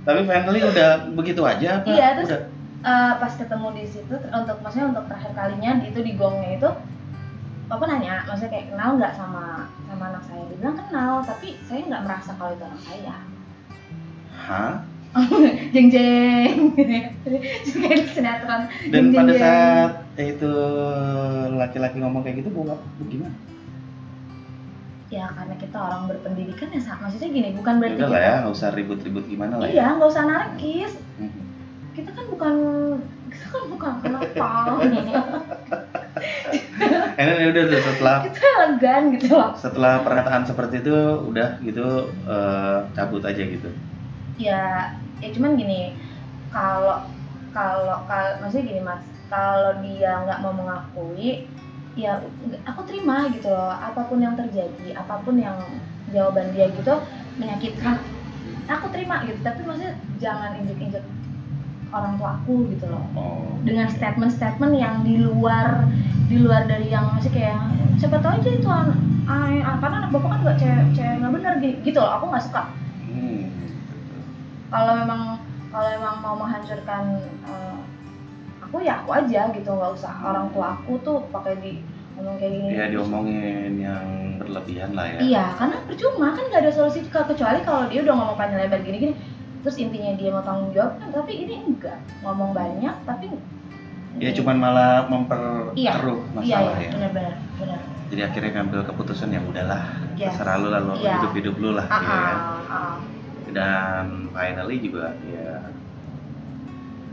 [0.00, 1.86] Tapi finally udah begitu aja apa?
[1.90, 2.42] Iya, terus- Udah.
[2.86, 6.70] Eh, pas ketemu di situ untuk maksudnya untuk terakhir kalinya itu di gongnya itu
[7.66, 11.82] papa nanya maksudnya kayak kenal nggak sama sama anak saya dia bilang kenal tapi saya
[11.82, 13.16] nggak merasa kalau itu anak saya
[14.38, 14.74] Hah?
[15.74, 16.98] Jeng jeng di
[18.12, 20.52] sinetron Dan Jeng, pada jeng, saat itu
[21.56, 22.76] laki-laki ngomong kayak gitu, lu
[23.08, 23.34] gimana?
[25.06, 28.68] ya karena kita orang berpendidikan ya maksudnya gini bukan berarti Udah lah ya, nggak usah
[28.74, 29.72] ribut-ribut gimana lah ya.
[29.72, 31.42] iya nggak usah anarkis Mhm.
[31.94, 32.54] kita kan bukan
[33.30, 34.46] kita kan bukan kenapa
[37.16, 41.86] Enak ya udah setelah kita elegan gitu loh setelah pernyataan seperti itu udah gitu
[42.26, 43.68] eh, cabut aja gitu.
[44.36, 45.96] Ya ya cuman gini
[46.52, 47.00] kalau
[47.52, 49.02] kalau kalau maksudnya gini mas.
[49.26, 51.42] Kalau dia nggak mau mengakui
[51.98, 52.22] ya
[52.62, 53.74] aku terima gitu loh.
[53.74, 55.58] Apa pun yang terjadi apa pun yang
[56.14, 56.94] jawaban dia gitu
[57.40, 57.98] menyakitkan
[58.70, 59.42] aku terima gitu.
[59.42, 61.02] Tapi maksudnya jangan injek-injek
[61.90, 63.02] orang tua aku gitu loh.
[63.18, 63.42] Oh.
[63.66, 65.90] dengan statement-statement yang di luar
[66.30, 67.58] di luar dari yang masih kayak
[67.98, 68.94] siapa tahu aja itu an,
[69.26, 72.14] an, an- karena anak bapak kan nggak cewek cewek nggak benar gi- gitu loh.
[72.14, 72.62] Aku nggak suka.
[74.68, 75.20] Kalau memang
[75.68, 77.04] kalau memang mau menghancurkan
[77.42, 77.76] eh,
[78.60, 81.72] aku ya aku aja gitu nggak usah orang tua aku tuh pakai di
[82.12, 84.04] ngomong kayak gini Ya diomongin yang
[84.36, 85.18] berlebihan lah ya.
[85.20, 88.80] iya karena percuma kan nggak ada solusi ke- kecuali kalau dia udah ngomong panjang lebar
[88.80, 89.14] gini gini
[89.60, 93.28] terus intinya dia mau tanggung jawab kan tapi ini enggak ngomong banyak tapi
[94.16, 96.90] Ya cuman malah iya memperkeruh iya masalah iya ya.
[96.90, 99.82] benar-benar benar Jadi akhirnya ngambil keputusan yang udahlah
[100.16, 100.32] Yes.
[100.32, 101.20] terserah lu lah lu Iya.
[101.20, 101.84] hidup hidup lu lah.
[101.84, 102.36] ah ya kan?
[102.38, 102.94] ah, ah.
[103.56, 105.64] Dan finally juga ya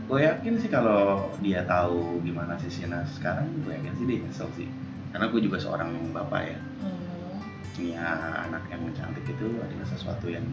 [0.04, 4.52] gue yakin sih kalau dia tahu gimana si Sina sekarang gue yakin sih dia nyesel
[4.52, 4.68] sih
[5.08, 7.40] karena gue juga seorang bapak ya Hmm.
[7.72, 8.04] punya
[8.44, 10.44] anak yang cantik itu adalah sesuatu yang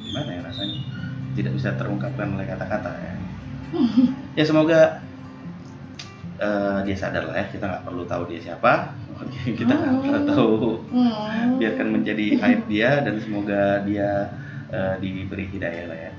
[0.00, 0.80] gimana ya rasanya
[1.36, 3.14] tidak bisa terungkapkan oleh kata-kata ya
[4.40, 5.04] ya semoga
[6.40, 8.96] eh, dia sadar lah ya kita nggak perlu tahu dia siapa
[9.44, 10.02] kita nggak Hmm.
[10.02, 10.56] perlu tahu
[10.88, 11.60] Hmm.
[11.60, 14.39] biarkan menjadi aib dia dan semoga dia
[14.70, 16.12] eh, diberi hidayah lah ya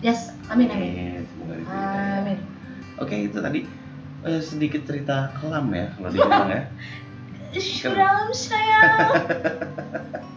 [0.00, 2.38] yes amin amin semoga diberi hidayah amin
[2.96, 3.60] oke itu tadi
[4.22, 6.62] eh, sedikit cerita kelam ya kalau dibilang ya
[7.48, 9.08] Dalam sayang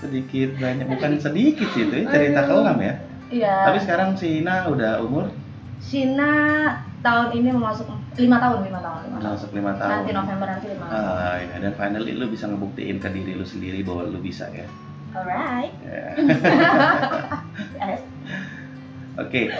[0.00, 2.94] sedikit banyak bukan sedikit sih itu ya, cerita kelam ya
[3.30, 3.54] Iya.
[3.62, 5.28] tapi sekarang si Ina udah umur
[5.80, 6.32] Sina
[7.00, 9.32] tahun ini mau masuk lima tahun, lima tahun, lima tahun.
[9.32, 11.00] masuk lima tahun Nanti November nanti lima tahun.
[11.00, 11.56] Ah, ya.
[11.56, 14.66] dan finally lu bisa ngebuktiin ke diri lu sendiri bahwa lu bisa ya.
[15.10, 15.74] Alright.
[15.82, 16.06] Ya.
[17.80, 18.00] Yes.
[19.16, 19.50] Oke,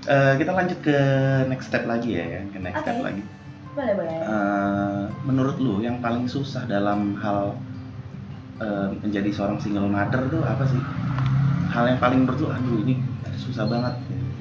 [0.00, 0.96] Eh, kita lanjut ke
[1.44, 2.40] next step lagi ya, ya.
[2.48, 3.04] ke next step Oke.
[3.04, 3.22] lagi.
[3.76, 4.16] Boleh boleh.
[4.16, 7.52] Eh, menurut lu yang paling susah dalam hal
[8.58, 10.80] eh, menjadi seorang single mother tuh apa sih?
[11.68, 12.96] Hal yang paling menurut lu, aduh ini
[13.36, 13.94] susah banget.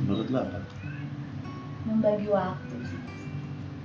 [0.07, 0.59] Menurut lu apa?
[1.83, 2.99] Membagi waktu sih.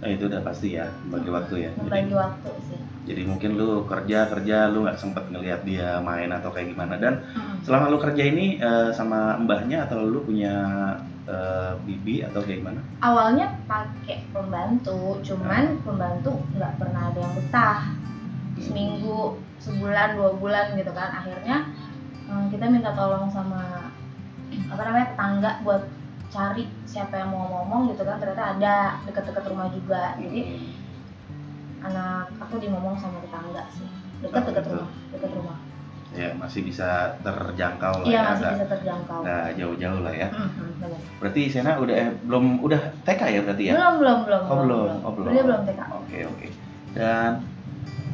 [0.04, 1.70] Eh, itu udah pasti ya, bagi waktu ya.
[1.72, 2.78] Jadi, Membagi waktu sih.
[3.04, 7.00] jadi mungkin lu kerja kerja, lu nggak sempet ngelihat dia main atau kayak gimana.
[7.00, 7.64] Dan Mm.
[7.64, 10.52] selama lu kerja ini eh, sama mbahnya atau lu punya
[11.24, 12.80] eh, bibi atau kayak gimana?
[13.00, 17.80] Awalnya pakai pembantu, cuman pembantu nggak pernah ada yang betah.
[18.54, 21.16] Seminggu, sebulan, dua bulan gitu kan.
[21.16, 21.64] Akhirnya
[22.28, 23.88] eh, kita minta tolong sama
[24.68, 25.82] apa namanya tetangga buat
[26.34, 28.74] cari siapa yang mau ngomong gitu kan ternyata ada
[29.06, 30.58] deket-deket rumah juga jadi
[31.84, 33.86] anak aku dimomong sama tetangga sih
[34.18, 34.70] dekat-dekat gitu.
[34.74, 35.58] rumah dekat rumah
[36.14, 40.28] ya masih bisa terjangkau lah iya ya, masih bisa terjangkau nggak jauh-jauh lah ya.
[40.30, 41.00] Mhm, benar.
[41.18, 43.72] Berarti Sena udah eh, belum udah TK ya berarti ya?
[43.74, 44.88] belum belum belum Oh, belum.
[45.02, 45.30] Oh, belum.
[45.34, 46.46] dia belum TK Oke oke.
[46.94, 47.30] Dan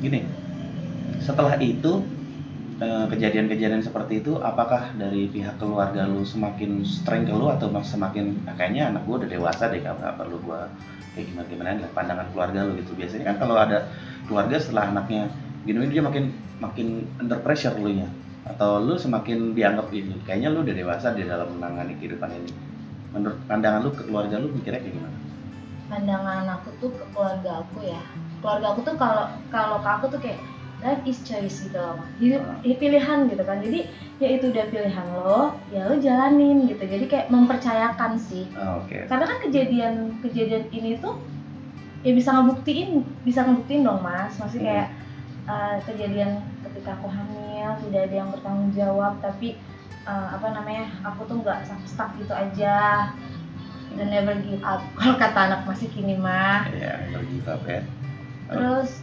[0.01, 0.25] gini,
[1.21, 1.93] setelah itu
[2.81, 8.57] kejadian-kejadian seperti itu, apakah dari pihak keluarga lu semakin strength ke lu atau semakin ah,
[8.57, 10.73] kayaknya anak gua udah dewasa deh, nggak nggak perlu gua
[11.13, 12.97] kayak gimana gimana lah pandangan keluarga lu gitu.
[12.97, 13.93] Biasanya kan kalau ada
[14.25, 15.29] keluarga setelah anaknya
[15.69, 18.09] gini dia makin makin under pressure lu nya
[18.49, 22.53] atau lu semakin dianggap ini kayaknya lu udah dewasa di dalam menangani kehidupan ini
[23.13, 25.19] menurut pandangan lu ke keluarga lu mikirnya kayak gimana?
[25.91, 28.03] pandangan aku tuh ke keluarga aku ya
[28.41, 30.41] keluarga aku tuh kalau kalau ke aku tuh kayak
[30.81, 32.01] life is choice gitu loh.
[32.17, 32.57] Hidup Ah.
[32.63, 33.61] pilihan gitu kan.
[33.61, 33.85] Jadi
[34.17, 36.81] ya itu udah pilihan lo ya lo jalanin gitu.
[36.81, 38.49] Jadi kayak mempercayakan sih.
[38.53, 39.05] Ah, Oke.
[39.05, 41.21] karena kan kejadian kejadian ini tuh
[42.01, 44.37] ya bisa ngebuktiin bisa ngebuktiin dong mas.
[44.37, 44.89] Masih kayak
[45.45, 49.61] uh, kejadian ketika aku hamil tidak ada yang bertanggung jawab tapi
[50.05, 53.13] uh, apa namanya aku tuh nggak stuck gitu aja.
[53.91, 54.79] Dan never give up.
[54.97, 57.83] Kalau kata anak masih kini mah Ya, pergi up ya.
[58.47, 59.03] terus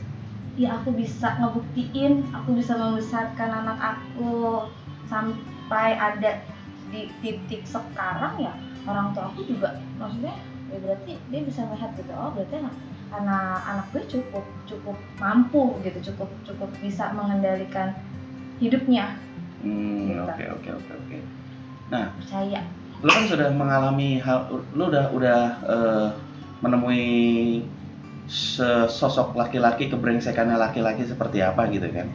[0.58, 4.66] ya aku bisa ngebuktiin aku bisa membesarkan anak aku
[5.06, 6.42] sampai ada
[6.90, 8.54] di titik sekarang ya
[8.90, 10.34] orang tua aku juga maksudnya
[10.74, 12.76] ya berarti dia bisa melihat gitu oh berarti anak
[13.08, 17.94] anak anak gue cukup cukup mampu gitu cukup cukup bisa mengendalikan
[18.58, 19.16] hidupnya
[19.58, 20.22] Hmm, Gitu.
[20.22, 21.18] oke oke oke oke.
[21.90, 22.62] percaya
[23.02, 26.08] Lu kan sudah mengalami hal, lu udah udah eh,
[26.62, 27.06] menemui
[28.28, 32.08] sosok laki-laki kebrengsekannya laki-laki seperti apa gitu kan?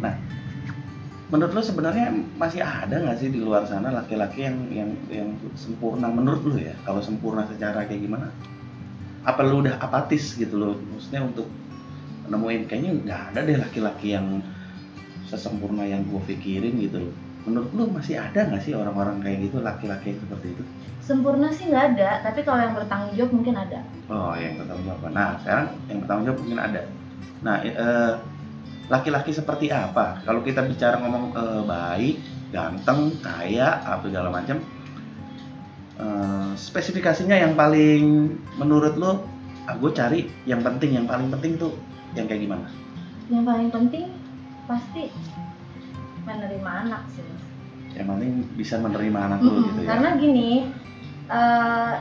[0.00, 0.16] Nah,
[1.28, 2.08] menurut lo sebenarnya
[2.40, 5.28] masih ada nggak sih di luar sana laki-laki yang yang yang
[5.60, 6.72] sempurna menurut lo ya?
[6.88, 8.32] Kalau sempurna secara kayak gimana?
[9.28, 10.74] Apa lo udah apatis gitu loh?
[10.96, 11.46] Maksudnya untuk
[12.28, 14.40] nemuin kayaknya nggak ada deh laki-laki yang
[15.28, 17.14] sesempurna yang gue pikirin gitu loh.
[17.46, 20.62] Menurut lo masih ada nggak sih orang-orang kayak gitu laki-laki seperti itu?
[21.04, 23.80] Sempurna sih nggak ada, tapi kalau yang bertanggung jawab mungkin ada.
[24.12, 25.08] Oh, yang bertanggung jawab.
[25.14, 26.82] Nah, sekarang yang bertanggung jawab mungkin ada.
[27.40, 28.12] Nah, eh,
[28.92, 30.20] laki-laki seperti apa?
[30.26, 32.16] Kalau kita bicara ngomong eh, baik,
[32.52, 34.60] ganteng, kaya, apa segala macam,
[35.96, 39.24] eh, spesifikasinya yang paling menurut lo,
[39.64, 41.72] ah, gue cari yang penting, yang paling penting tuh
[42.12, 42.68] yang kayak gimana?
[43.32, 44.06] Yang paling penting
[44.68, 45.08] pasti
[46.26, 47.30] menerima anak sih.
[47.96, 49.98] Yang paling bisa menerima anak Mm-mm, gitu ya?
[49.98, 50.50] Karena gini,
[51.30, 51.94] eh,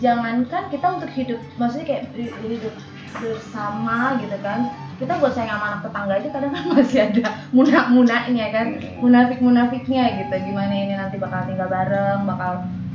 [0.00, 2.74] jangankan kita untuk hidup, maksudnya kayak hi- hidup
[3.20, 8.46] bersama gitu kan, kita buat sayang sama anak tetangga aja kadang kan masih ada munak-munaknya
[8.56, 9.02] kan, Hmm.
[9.04, 10.34] munafik-munafiknya gitu.
[10.48, 12.52] Gimana ini nanti bakal tinggal bareng, bakal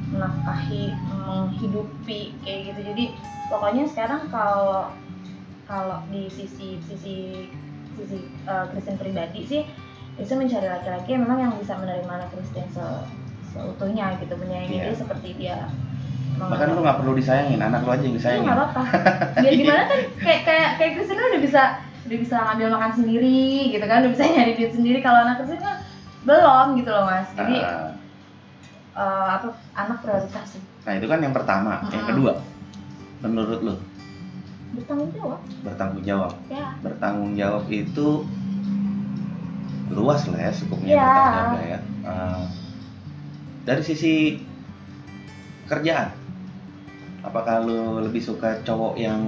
[0.09, 2.81] menafkahi, menghidupi kayak gitu.
[2.93, 3.03] Jadi
[3.51, 4.97] pokoknya sekarang kalau
[5.67, 7.17] kalau di sisi sisi
[7.97, 8.17] sisi
[8.47, 9.61] eh, Kristen pribadi sih
[10.17, 13.06] bisa mencari laki-laki yang memang yang bisa menerima anak Kristen se-
[13.47, 14.84] seutuhnya gitu menyayangi Iya.
[14.84, 15.58] dia seperti dia
[16.38, 18.45] Bahkan lo nggak perlu disayangin, anak lo aja yang itu disayangin.
[18.45, 18.82] nggak apa-apa
[19.38, 21.62] biar gimana kan kayak kayak kayak Kristen udah bisa
[22.06, 25.58] udah bisa ngambil makan sendiri gitu kan udah bisa nyari duit sendiri kalau anak Kristen
[25.60, 25.77] kan
[26.21, 27.89] belum gitu loh mas jadi Ah,
[28.95, 31.84] eh, apa anak prioritas sih nah itu kan yang pertama.
[31.84, 32.10] Yang Mm-mm.
[32.10, 32.32] kedua,
[33.19, 33.75] menurut lo
[34.69, 36.32] bertanggung jawab bertanggung jawab.
[36.47, 38.08] ya bertanggung jawab itu
[39.89, 41.04] luas lah ya skupnya Iya.
[41.04, 41.80] bertanggung lah ya.
[42.04, 42.43] Eh,
[43.63, 44.13] dari sisi
[45.65, 46.15] kerjaan,
[47.21, 49.21] apakah lo lebih suka cowok yang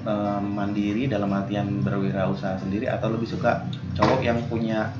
[0.00, 4.92] eh, mandiri dalam artian berwirausaha sendiri atau lebih suka cowok yang punya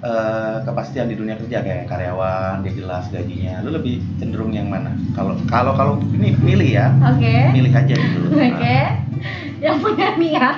[0.00, 1.60] eh, kepastian di dunia kerja?
[1.60, 3.60] Kayak karyawan dia jelas gajinya.
[3.60, 4.92] Lo lebih cenderung yang mana?
[5.12, 6.92] Kalau kalau kalau ini milih ya.
[7.00, 7.52] Oke.
[7.52, 8.18] Milih aja gitu.
[8.32, 8.52] Oke.
[8.52, 8.88] Nah,
[9.60, 10.56] yang punya niat.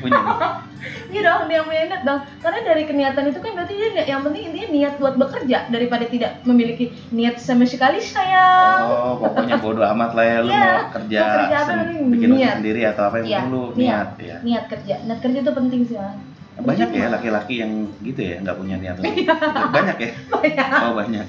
[0.00, 0.20] Punya
[1.08, 2.20] Iya dong, dia yang punya niat dong.
[2.38, 6.42] Karena dari keniatan itu kan berarti dia yang penting intinya niat buat bekerja daripada tidak
[6.42, 8.80] memiliki niat sama sekali sayang.
[8.82, 11.72] Oh, pokoknya bodo amat lah ya lu Iya, mau kerja mau kerja apa,
[12.08, 12.54] bikin niat.
[12.58, 13.76] sendiri atau apa yang Iya, penting lu niat.
[13.76, 14.36] niat ya.
[14.42, 16.16] Niat kerja, niat kerja itu penting sih mas.
[16.52, 17.14] Banyak ya Percuma.
[17.16, 19.34] laki-laki yang gitu ya, nggak punya niat Iya.
[19.70, 20.10] banyak ya.
[20.28, 21.26] Banyak, Oh banyak.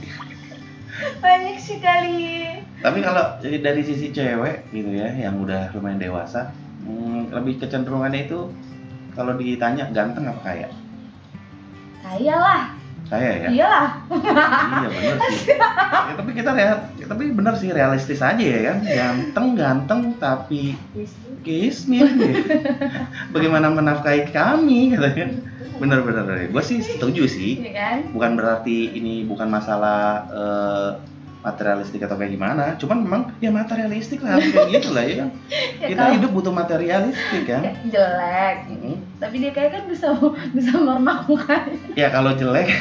[1.20, 2.22] banyak sekali.
[2.80, 8.26] Tapi kalau dari dari sisi cewek gitu ya, yang udah lumayan dewasa, hmm, lebih kecenderungannya
[8.26, 8.52] itu
[9.14, 10.70] kalau ditanya ganteng apa kaya?
[12.04, 12.76] Kayalah,
[13.08, 13.50] Kaya ya.
[13.52, 13.88] iyalah.
[14.10, 15.56] iya bener sih.
[16.04, 18.78] Ya, tapi kita lihat, ya, tapi bener sih realistis aja ya kan.
[18.84, 20.76] Ganteng ganteng tapi
[21.46, 22.40] kismin gitu.
[23.32, 25.32] Bagaimana menafkahi kami katanya.
[25.80, 27.60] Bener-bener, gue sih setuju sih.
[27.66, 27.98] Iya kan?
[28.14, 30.90] Bukan berarti ini bukan masalah eh,
[31.44, 32.80] materialistik atau kayak gimana.
[32.80, 35.30] Cuman memang ya materialistik lah kayak gitu lah ya kan.
[35.84, 37.62] Ya, Kita kalau hidup butuh materialistik kan.
[37.94, 38.96] jelek, Mm-mm.
[39.20, 40.16] tapi dia kayak kan bisa
[40.56, 41.76] bisa mermakukan.
[42.00, 42.72] Ya kalau jelek,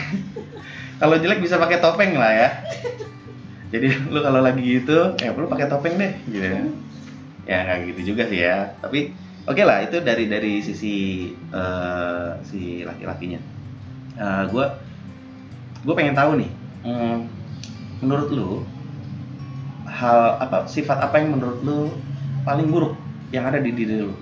[1.03, 2.49] kalau jelek bisa pakai topeng lah ya.
[3.75, 6.63] Jadi lu kalau lagi gitu, ya lu pakai topeng deh, gitu ya.
[7.43, 8.71] Ya nggak gitu juga sih ya.
[8.79, 9.11] Tapi
[9.51, 13.43] oke lah itu dari dari sisi eh, si laki-lakinya.
[14.47, 14.67] gue
[15.83, 16.51] gue pengen tahu nih,
[16.87, 17.42] hmm,
[18.03, 18.51] menurut lu
[19.87, 21.95] hal apa sifat apa yang menurut lu
[22.43, 22.99] paling buruk
[23.31, 24.13] yang ada di diri lu?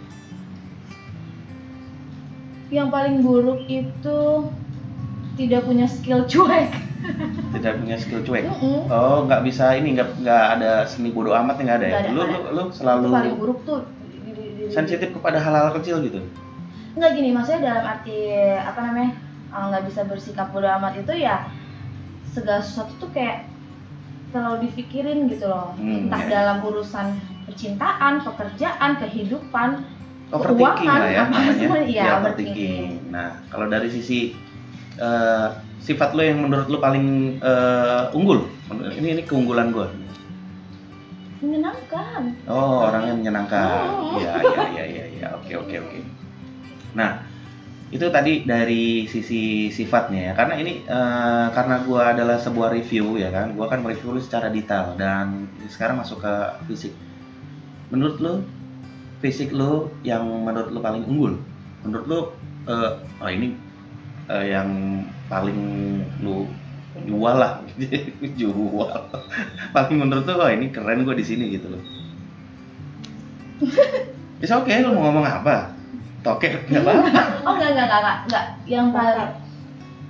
[2.70, 4.18] Yang paling buruk itu
[5.34, 6.70] tidak punya skill cuek.
[7.56, 8.44] Tidak punya skill cuek.
[8.46, 8.92] Mm-mm.
[8.92, 11.92] Oh, nggak bisa ini nggak nggak ada seni bodoh amat nggak ada ya?
[11.96, 14.70] Nggak ada, Lu, nggak lu lu Itu selalu paling buruk tuh di- di- di- di-
[14.70, 16.20] sensitif kepada hal-hal kecil gitu.
[16.94, 18.18] Enggak gini, maksudnya dalam arti
[18.54, 19.10] apa namanya
[19.50, 21.48] eh, nggak bisa bersikap bodo amat itu ya
[22.30, 23.49] segala sesuatu tuh kayak
[24.30, 25.74] terlalu dipikirin gitu loh.
[25.76, 26.30] Hmm, Entah ya.
[26.30, 27.06] dalam urusan
[27.46, 29.70] percintaan, pekerjaan, kehidupan,
[30.30, 31.82] Overthinking Keuangan, lah ya apa namanya.
[31.90, 33.10] iya, Ya, overthinking.
[33.10, 34.30] Nah, kalau dari sisi
[34.94, 35.48] eh,
[35.82, 38.46] sifat lo yang menurut lo paling eh, unggul,
[38.94, 39.86] ini ini keunggulan gue.
[41.40, 42.22] menyenangkan.
[42.44, 43.88] Oh, orangnya menyenangkan.
[43.96, 44.20] Oh.
[44.20, 45.26] Iya, iya, iya, iya.
[45.40, 45.98] Oke, oke, oke.
[46.92, 47.24] Nah,
[47.90, 50.32] itu tadi dari sisi sifatnya ya.
[50.38, 53.58] Karena ini eh, karena gua adalah sebuah review ya kan.
[53.58, 56.34] Gua akan mereview lu secara detail dan sekarang masuk ke
[56.70, 56.94] fisik.
[57.90, 58.34] Menurut lu
[59.18, 61.34] fisik lu yang menurut lu paling unggul?
[61.82, 62.20] Menurut lu
[62.70, 63.58] eh, oh ini
[64.30, 65.58] eh, yang paling
[66.22, 66.46] lu
[67.06, 67.62] jual lah
[68.40, 68.90] jual
[69.70, 71.82] paling menurut tuh wah ini keren gue di sini gitu loh
[74.42, 75.79] bisa oke lu mau ngomong apa
[76.20, 76.92] toket nggak apa
[77.46, 78.44] oh enggak enggak enggak enggak, enggak.
[78.68, 79.30] yang paling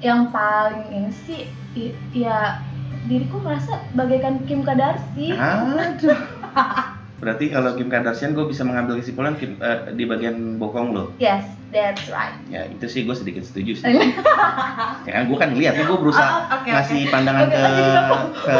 [0.00, 1.40] yang paling ini sih
[2.16, 2.60] ya
[3.08, 5.36] diriku merasa bagaikan Kim Kardashian.
[5.40, 6.20] Aduh
[7.20, 11.12] berarti kalau Kim Kardashian gue bisa mengambil kesimpulan Kim, eh, di bagian bokong lo?
[11.20, 12.34] Yes that's right.
[12.50, 13.86] Ya itu sih gue sedikit setuju sih.
[15.08, 17.12] Ya kan gue kan lihat gue berusaha Oh, oke, ngasih oke.
[17.14, 17.66] pandangan Oke, ke
[18.44, 18.58] ke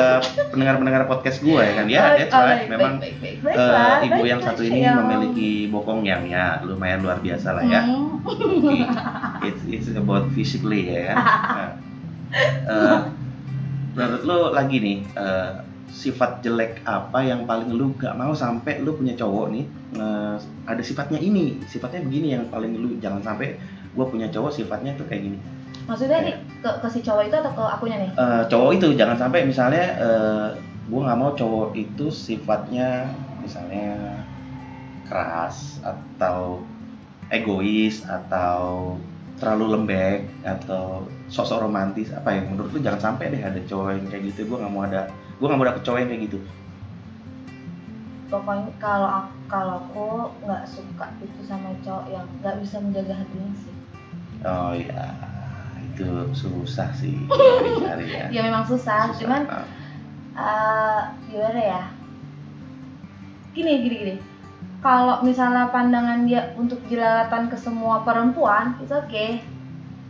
[0.55, 1.87] pendengar-pendengar podcast gue ya kan.
[1.87, 2.49] Ya Oh, that's oh, right.
[2.65, 4.97] baik, memang baik, baik, eh, baik, baiklah, ibu yang baiklah, satu ini sayang.
[5.05, 7.83] memiliki bokong yang ya lumayan luar biasa lah ya.
[7.85, 9.45] Hmm.
[9.45, 11.13] It's it's about physically ya.
[11.13, 11.73] Kan
[12.31, 12.99] Nah, eh,
[13.99, 15.51] menurut lo lagi nih eh,
[15.91, 19.65] sifat jelek apa yang paling lu gak mau sampai lu punya cowok nih
[19.99, 23.59] eh, ada sifatnya ini sifatnya begini yang paling lu jangan sampai
[23.91, 25.39] gue punya cowok sifatnya tuh kayak gini.
[25.91, 28.11] Maksudnya nih ke, ke si cowok itu atau ke akunya nih?
[28.15, 30.49] Eh, cowok itu jangan sampai misalnya eh,
[30.87, 33.11] gue nggak mau cowok itu sifatnya
[33.43, 34.23] misalnya
[35.11, 36.63] keras atau
[37.35, 38.95] egois atau
[39.43, 44.07] terlalu lembek atau sosok romantis apa ya menurut lu jangan sampai deh ada cowok yang
[44.13, 45.09] kayak gitu gue nggak mau ada
[45.41, 46.39] gue nggak mau dapet cowok yang kayak gitu.
[48.29, 50.07] Pokoknya kalau kalau aku
[50.45, 53.75] nggak suka itu sama cowok yang nggak bisa menjaga hatinya sih.
[54.45, 55.05] Oh ya
[55.81, 56.05] itu
[56.37, 57.17] susah sih
[57.83, 58.29] cari ya.
[58.29, 59.19] Ya memang susah, Susah.
[59.19, 59.43] cuman
[60.37, 61.01] eh,
[61.33, 61.83] gimana ya?
[63.57, 64.15] Gini gini gini.
[64.81, 69.27] Kalau misalnya pandangan dia untuk jelalatan ke semua perempuan itu oke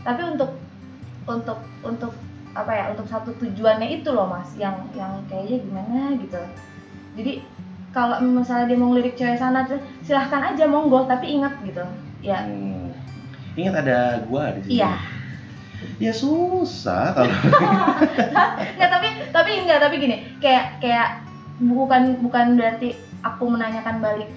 [0.00, 0.50] tapi untuk
[1.28, 2.12] untuk untuk
[2.50, 6.40] apa ya untuk satu tujuannya itu loh mas yang yang kayaknya gimana gitu
[7.14, 7.32] jadi
[7.90, 11.82] kalau misalnya dia mau ngelirik cewek sana tuh silahkan aja monggo tapi ingat gitu
[12.22, 12.94] ya Hmm.
[13.58, 14.78] Ingat ada gua di sini.
[14.78, 14.92] Iya.
[15.98, 17.34] Ya susah kalau
[18.78, 21.24] nggak tapi tapi enggak tapi gini kayak kayak
[21.58, 22.94] bukan bukan berarti
[23.26, 24.30] aku menanyakan balik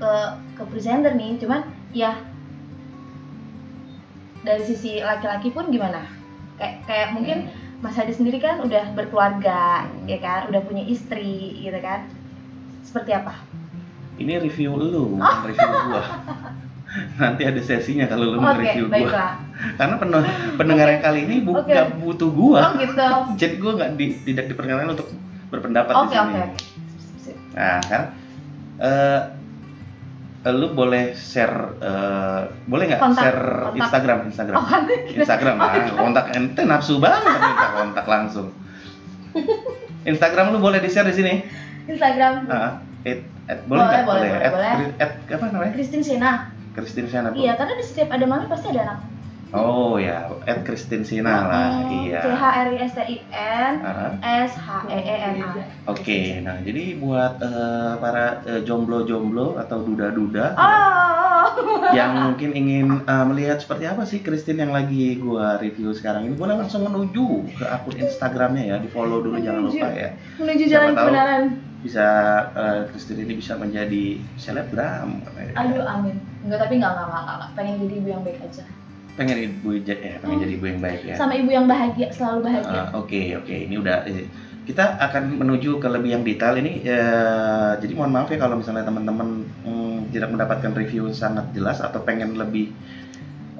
[0.00, 0.12] ke
[0.58, 1.62] ke presenter nih cuman
[1.94, 2.18] ya
[4.42, 6.02] dari sisi laki-laki pun gimana
[6.54, 7.38] kayak kayak mungkin
[7.78, 12.08] Mas Hadi sendiri kan udah berkeluarga ya kan udah punya istri gitu kan
[12.80, 13.34] seperti apa
[14.14, 16.02] ini review lu, bukan review gua.
[17.18, 18.94] Nanti ada sesinya kalau lu mau oke review gua.
[18.94, 19.30] baiklah
[19.74, 21.74] Karena pen- pendengar yang kali ini bu- Oke.
[21.74, 22.58] nggak butuh gua.
[22.62, 22.94] oh gitu
[23.42, 25.10] Jadi gua nggak di- tidak diperkenalkan untuk
[25.50, 26.22] berpendapat di oke sini.
[26.22, 26.58] oke oke
[27.18, 27.36] Sip.
[27.52, 28.02] Nah, kan
[28.76, 29.20] eh
[30.52, 33.80] lu boleh share eh, boleh nggak share kontak.
[33.80, 34.54] Instagram Instagram?
[34.60, 34.66] Oh
[35.08, 36.24] Instagram ah, kontak.
[36.36, 38.52] Ente nafsu banget minta kontak langsung.
[40.04, 41.34] Instagram lu boleh di share di sini?
[41.88, 42.48] Instagram.
[42.52, 44.04] Ah, it, at, boleh Boleh, nggak?
[44.04, 45.72] boleh, At, boleh, Kri- at, apa namanya?
[45.72, 46.32] Christine Sena.
[46.74, 47.06] Christine.
[47.08, 47.38] Bu.
[47.38, 48.98] iya karena di setiap ada mami pasti ada anak
[49.54, 51.68] Oh ya, at Christine Siana lah.
[51.78, 52.20] Hmm, Iya.
[52.20, 54.10] C H R I S T I N Ah,
[54.42, 55.50] S H E E N A.
[55.86, 61.46] Oke, nah jadi buat eh, para eh, jomblo-jomblo atau duda-duda Oh.
[61.92, 66.34] yang mungkin ingin eh, melihat seperti apa sih Christine yang lagi gua review sekarang ini,
[66.34, 70.18] boleh langsung menuju ke akun Instagramnya ya, di follow dulu jangan lupa ya.
[70.34, 71.06] Menuju Siapa jalan tahu.
[71.06, 71.42] kebenaran.
[71.78, 72.06] Bisa
[72.50, 75.22] eh, Christine ini bisa menjadi selebgram.
[75.54, 76.16] Aduh, amin.
[76.42, 77.50] Enggak, tapi enggak, enggak, enggak, enggak.
[77.54, 78.64] Pengen jadi ibu yang baik aja.
[79.14, 81.14] Pengen ibu ya, pengen jadi ibu yang baik ya.
[81.14, 82.90] Sama ibu yang bahagia, selalu bahagia.
[82.90, 83.54] Ah, Oke oke.
[83.54, 84.26] Ini udah eh,
[84.66, 86.82] kita akan menuju ke lebih yang detail ini.
[86.82, 92.02] Eh, jadi mohon maaf ya kalau misalnya teman-teman mm, tidak mendapatkan review sangat jelas atau
[92.02, 92.74] pengen lebih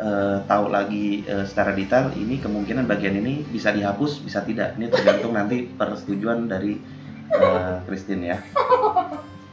[0.02, 4.74] eh, tahu lagi eh, secara detail ini kemungkinan bagian ini bisa dihapus bisa tidak.
[4.74, 6.82] Ini tergantung nanti persetujuan dari
[7.30, 8.38] eh, Christine ya.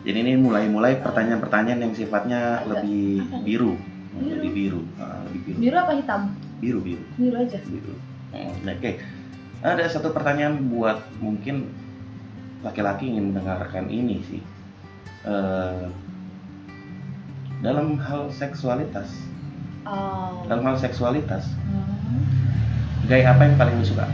[0.01, 3.77] Jadi ini mulai-mulai pertanyaan-pertanyaan yang sifatnya lebih biru
[4.13, 6.21] lebih biru Ah, lebih biru Biru apa hitam?
[6.59, 7.59] biru biru Biru aja.
[7.59, 7.93] gitu.
[8.31, 8.91] Hmm, Oke,
[9.61, 11.67] ada satu pertanyaan buat mungkin
[12.61, 14.41] laki-laki ingin mendengarkan ini sih.
[15.23, 15.85] Eh,
[17.59, 19.09] dalam hal seksualitas,
[19.83, 20.41] Oh.
[20.45, 22.25] dalam hal seksualitas, Hmm.
[23.05, 24.05] gaya apa yang paling lu suka?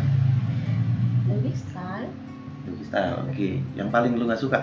[1.28, 2.10] Lebih style.
[2.64, 3.50] Doggy style, oke.
[3.74, 4.60] Yang paling lu nggak suka?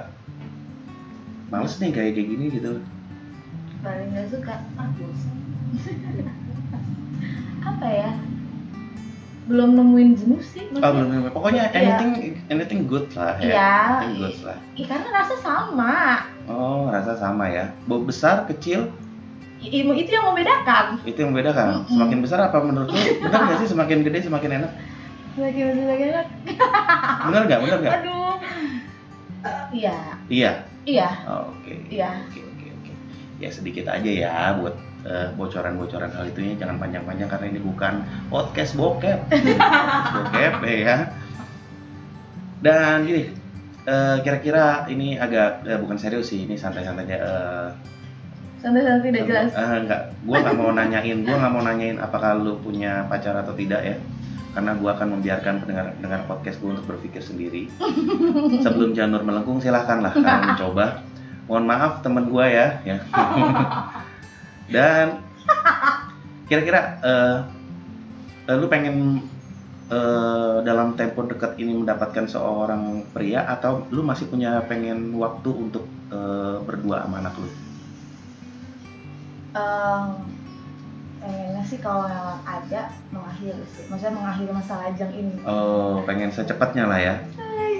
[1.48, 2.72] Males nih gaya kayak gini gitu.
[3.84, 4.54] Paling nggak suka.
[4.74, 5.36] Ah, bosan.
[7.68, 8.10] apa ya?
[9.44, 10.64] Belum nemuin jenuh sih.
[10.72, 11.32] Oh, belum, belum.
[11.36, 12.00] Pokoknya Iya.
[12.00, 12.12] anything,
[12.48, 13.44] anything good lah ya.
[13.44, 13.72] Iya.
[14.00, 14.58] Anything good lah.
[14.72, 16.24] Ih, karena rasa sama.
[16.48, 17.76] Oh, rasa sama ya.
[17.84, 18.88] Bau besar, kecil,
[19.60, 21.00] I- itu yang membedakan.
[21.04, 21.68] itu yang beda kan?
[21.74, 21.88] Mm-mm.
[21.88, 23.00] Semakin besar apa menurut lu?
[23.24, 24.72] Benar nggak sih semakin gede semakin enak?
[25.34, 26.26] Lagi masih lagi enak.
[27.28, 27.60] Benar nggak?
[27.60, 27.94] Benar nggak?
[28.00, 28.36] Aduh.
[29.74, 29.96] Iya,
[30.32, 30.52] Iya.
[30.84, 31.76] iya, Oh, Oke.
[31.90, 32.08] iya.
[32.24, 32.53] Oke oke oke.
[33.42, 34.74] Ya sedikit aja ya buat
[35.04, 36.52] eh, bocoran-bocoran hal itu ya.
[36.64, 37.94] Jangan panjang-panjang karena ini bukan
[38.30, 39.18] podcast bokep.
[40.14, 40.96] Bokep ya.
[42.64, 43.28] Dan gini,
[43.84, 47.18] eh, kira-kira ini agak eh, bukan serius sih, ini santai-santai aja.
[48.64, 52.56] Santai-santai udah jelas Eh, enggak, gua nggak mau nanyain, gua nggak mau nanyain apakah lu
[52.64, 53.96] punya pacar atau tidak ya.
[54.56, 57.68] Karena gua akan membiarkan pendengar pendengar podcast gua untuk berpikir sendiri.
[58.64, 61.04] Sebelum janur melengkung silahkan lah kalian mencoba.
[61.44, 62.96] Mohon maaf teman gua ya, ya.
[64.74, 65.20] Dan
[66.48, 67.36] kira-kira eh,
[68.48, 69.20] eh, lu pengen
[69.88, 75.84] eh, dalam tempo dekat ini mendapatkan seorang pria atau lu masih punya pengen waktu untuk
[76.08, 77.48] eh, berdua sama anak lu?
[79.54, 80.06] Em,
[81.22, 86.90] pengennya sih kalau memang ada mengakhiri sih maksudnya mengakhiri masa lajang ini Oh, pengen secepatnya
[86.90, 87.14] lah ya.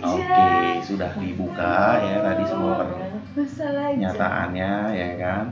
[0.05, 5.47] Oke, sudah dibuka ya tadi semua masa lajang pernyataannya ya kan.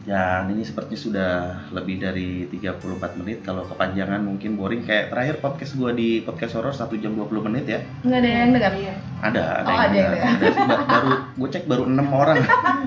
[0.00, 1.32] Dan ini sepertinya sudah
[1.76, 3.44] lebih dari 34 menit.
[3.44, 4.82] Kalau kepanjangan mungkin boring.
[4.88, 7.80] Kayak terakhir podcast gua di podcast horror 1 jam 20 menit ya.
[8.00, 8.72] nggak ada yang dengar
[9.20, 10.34] Ada, ada Oh, yang ada dengar.
[10.40, 10.48] Ada
[10.88, 12.38] baru gue cek baru enam orang.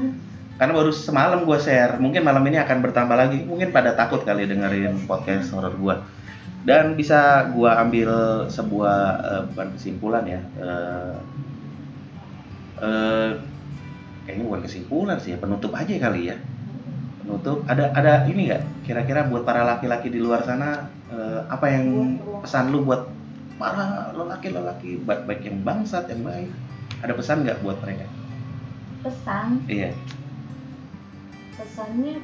[0.59, 2.01] Karena baru semalam gue share.
[2.01, 3.39] Mungkin malam ini akan bertambah lagi.
[3.45, 5.95] Mungkin pada takut kali dengerin podcast horror gue.
[6.65, 8.09] Dan bisa gue ambil
[8.49, 10.41] sebuah eh, bukan kesimpulan ya.
[10.57, 11.13] eh,
[12.81, 13.29] eh,
[14.23, 16.37] kayaknya bukan kesimpulan sih, ya, penutup aja kali ya.
[17.23, 17.63] Penutup.
[17.67, 18.63] Ada ada ini nggak?
[18.83, 23.07] Kira-kira buat para laki-laki di luar sana eh, apa yang pesan lu buat
[23.57, 26.49] para lelaki-lelaki baik baik yang bangsat yang baik
[26.99, 28.05] ada pesan nggak buat mereka
[29.05, 29.93] pesan iya
[31.55, 32.19] pesannya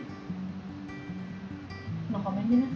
[2.10, 2.72] no comment deh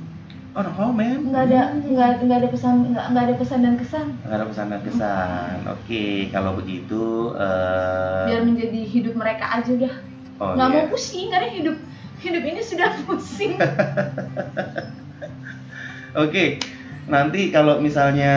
[0.53, 4.07] Oh no comment nggak ada nggak nggak ada pesan nggak nggak ada pesan dan kesan?
[4.21, 5.57] Nggak ada pesan dan kesan.
[5.65, 9.93] Oke kalau begitu eh, biar menjadi hidup mereka aja udah.
[10.37, 10.75] Oh, nggak iya.
[10.77, 11.77] mau pusing karena hidup
[12.21, 13.57] hidup ini sudah pusing.
[16.21, 16.61] Oke,
[17.09, 18.33] nanti kalau misalnya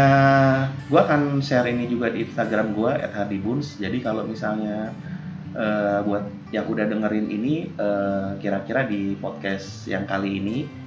[0.89, 3.77] gua akan share ini juga di Instagram gua @hadibuns.
[3.77, 4.89] Jadi kalau misalnya
[5.53, 10.86] eh, buat yang udah dengerin ini eh, kira-kira di podcast yang kali ini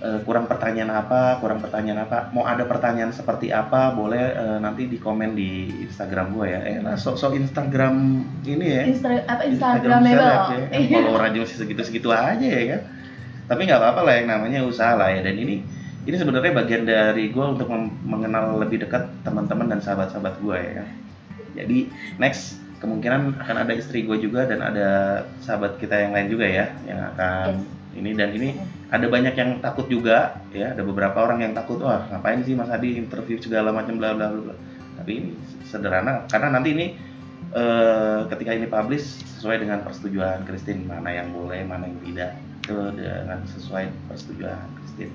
[0.00, 4.88] eh, kurang pertanyaan apa, kurang pertanyaan apa, mau ada pertanyaan seperti apa, boleh eh, nanti
[4.88, 6.60] di komen di Instagram gua ya.
[6.64, 8.82] Eh, lah sok-sok Instagram ini ya.
[8.88, 10.66] Instra, apa Instagram Instagramable seleb ya.
[10.72, 12.80] Kan follower aja masih segitu-segitu aja ya kan.
[13.50, 15.20] Tapi nggak apa-apa lah yang namanya usaha lah ya.
[15.20, 15.62] Dan ini
[16.08, 17.68] ini sebenarnya bagian dari gue untuk
[18.02, 20.88] mengenal lebih dekat teman-teman dan sahabat-sahabat gue ya kan.
[21.60, 21.78] Jadi
[22.16, 24.88] next kemungkinan akan ada istri gue juga dan ada
[25.44, 28.56] sahabat kita yang lain juga ya yang akan ini dan ini
[28.90, 30.74] ada banyak yang takut juga ya.
[30.74, 34.34] Ada beberapa orang yang takut wah ngapain sih Mas Adi interview segala macam bla bla
[34.34, 34.54] bla.
[34.98, 35.30] Tapi ini
[35.64, 36.86] sederhana karena nanti ini
[37.54, 42.30] eh, ketika ini publish sesuai dengan persetujuan Christine mana yang boleh mana yang tidak.
[42.60, 45.14] Itu dengan sesuai persetujuan Christine.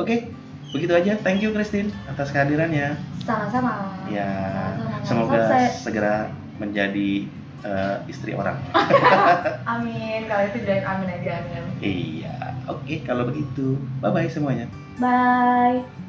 [0.00, 0.32] Oke
[0.72, 1.12] begitu aja.
[1.20, 2.96] Thank you Christine atas kehadirannya.
[3.22, 3.92] Sama-sama.
[4.08, 4.26] Ya
[4.74, 5.04] Sama-sama.
[5.04, 6.14] semoga Saya- segera
[6.56, 7.28] menjadi
[7.66, 8.58] eh, istri orang.
[9.72, 10.26] Amin.
[10.26, 11.64] Kalau itu dan amin aja amin.
[11.82, 12.36] Iya.
[12.70, 13.78] Oke kalau begitu.
[14.02, 14.66] Bye bye semuanya.
[15.00, 16.01] Bye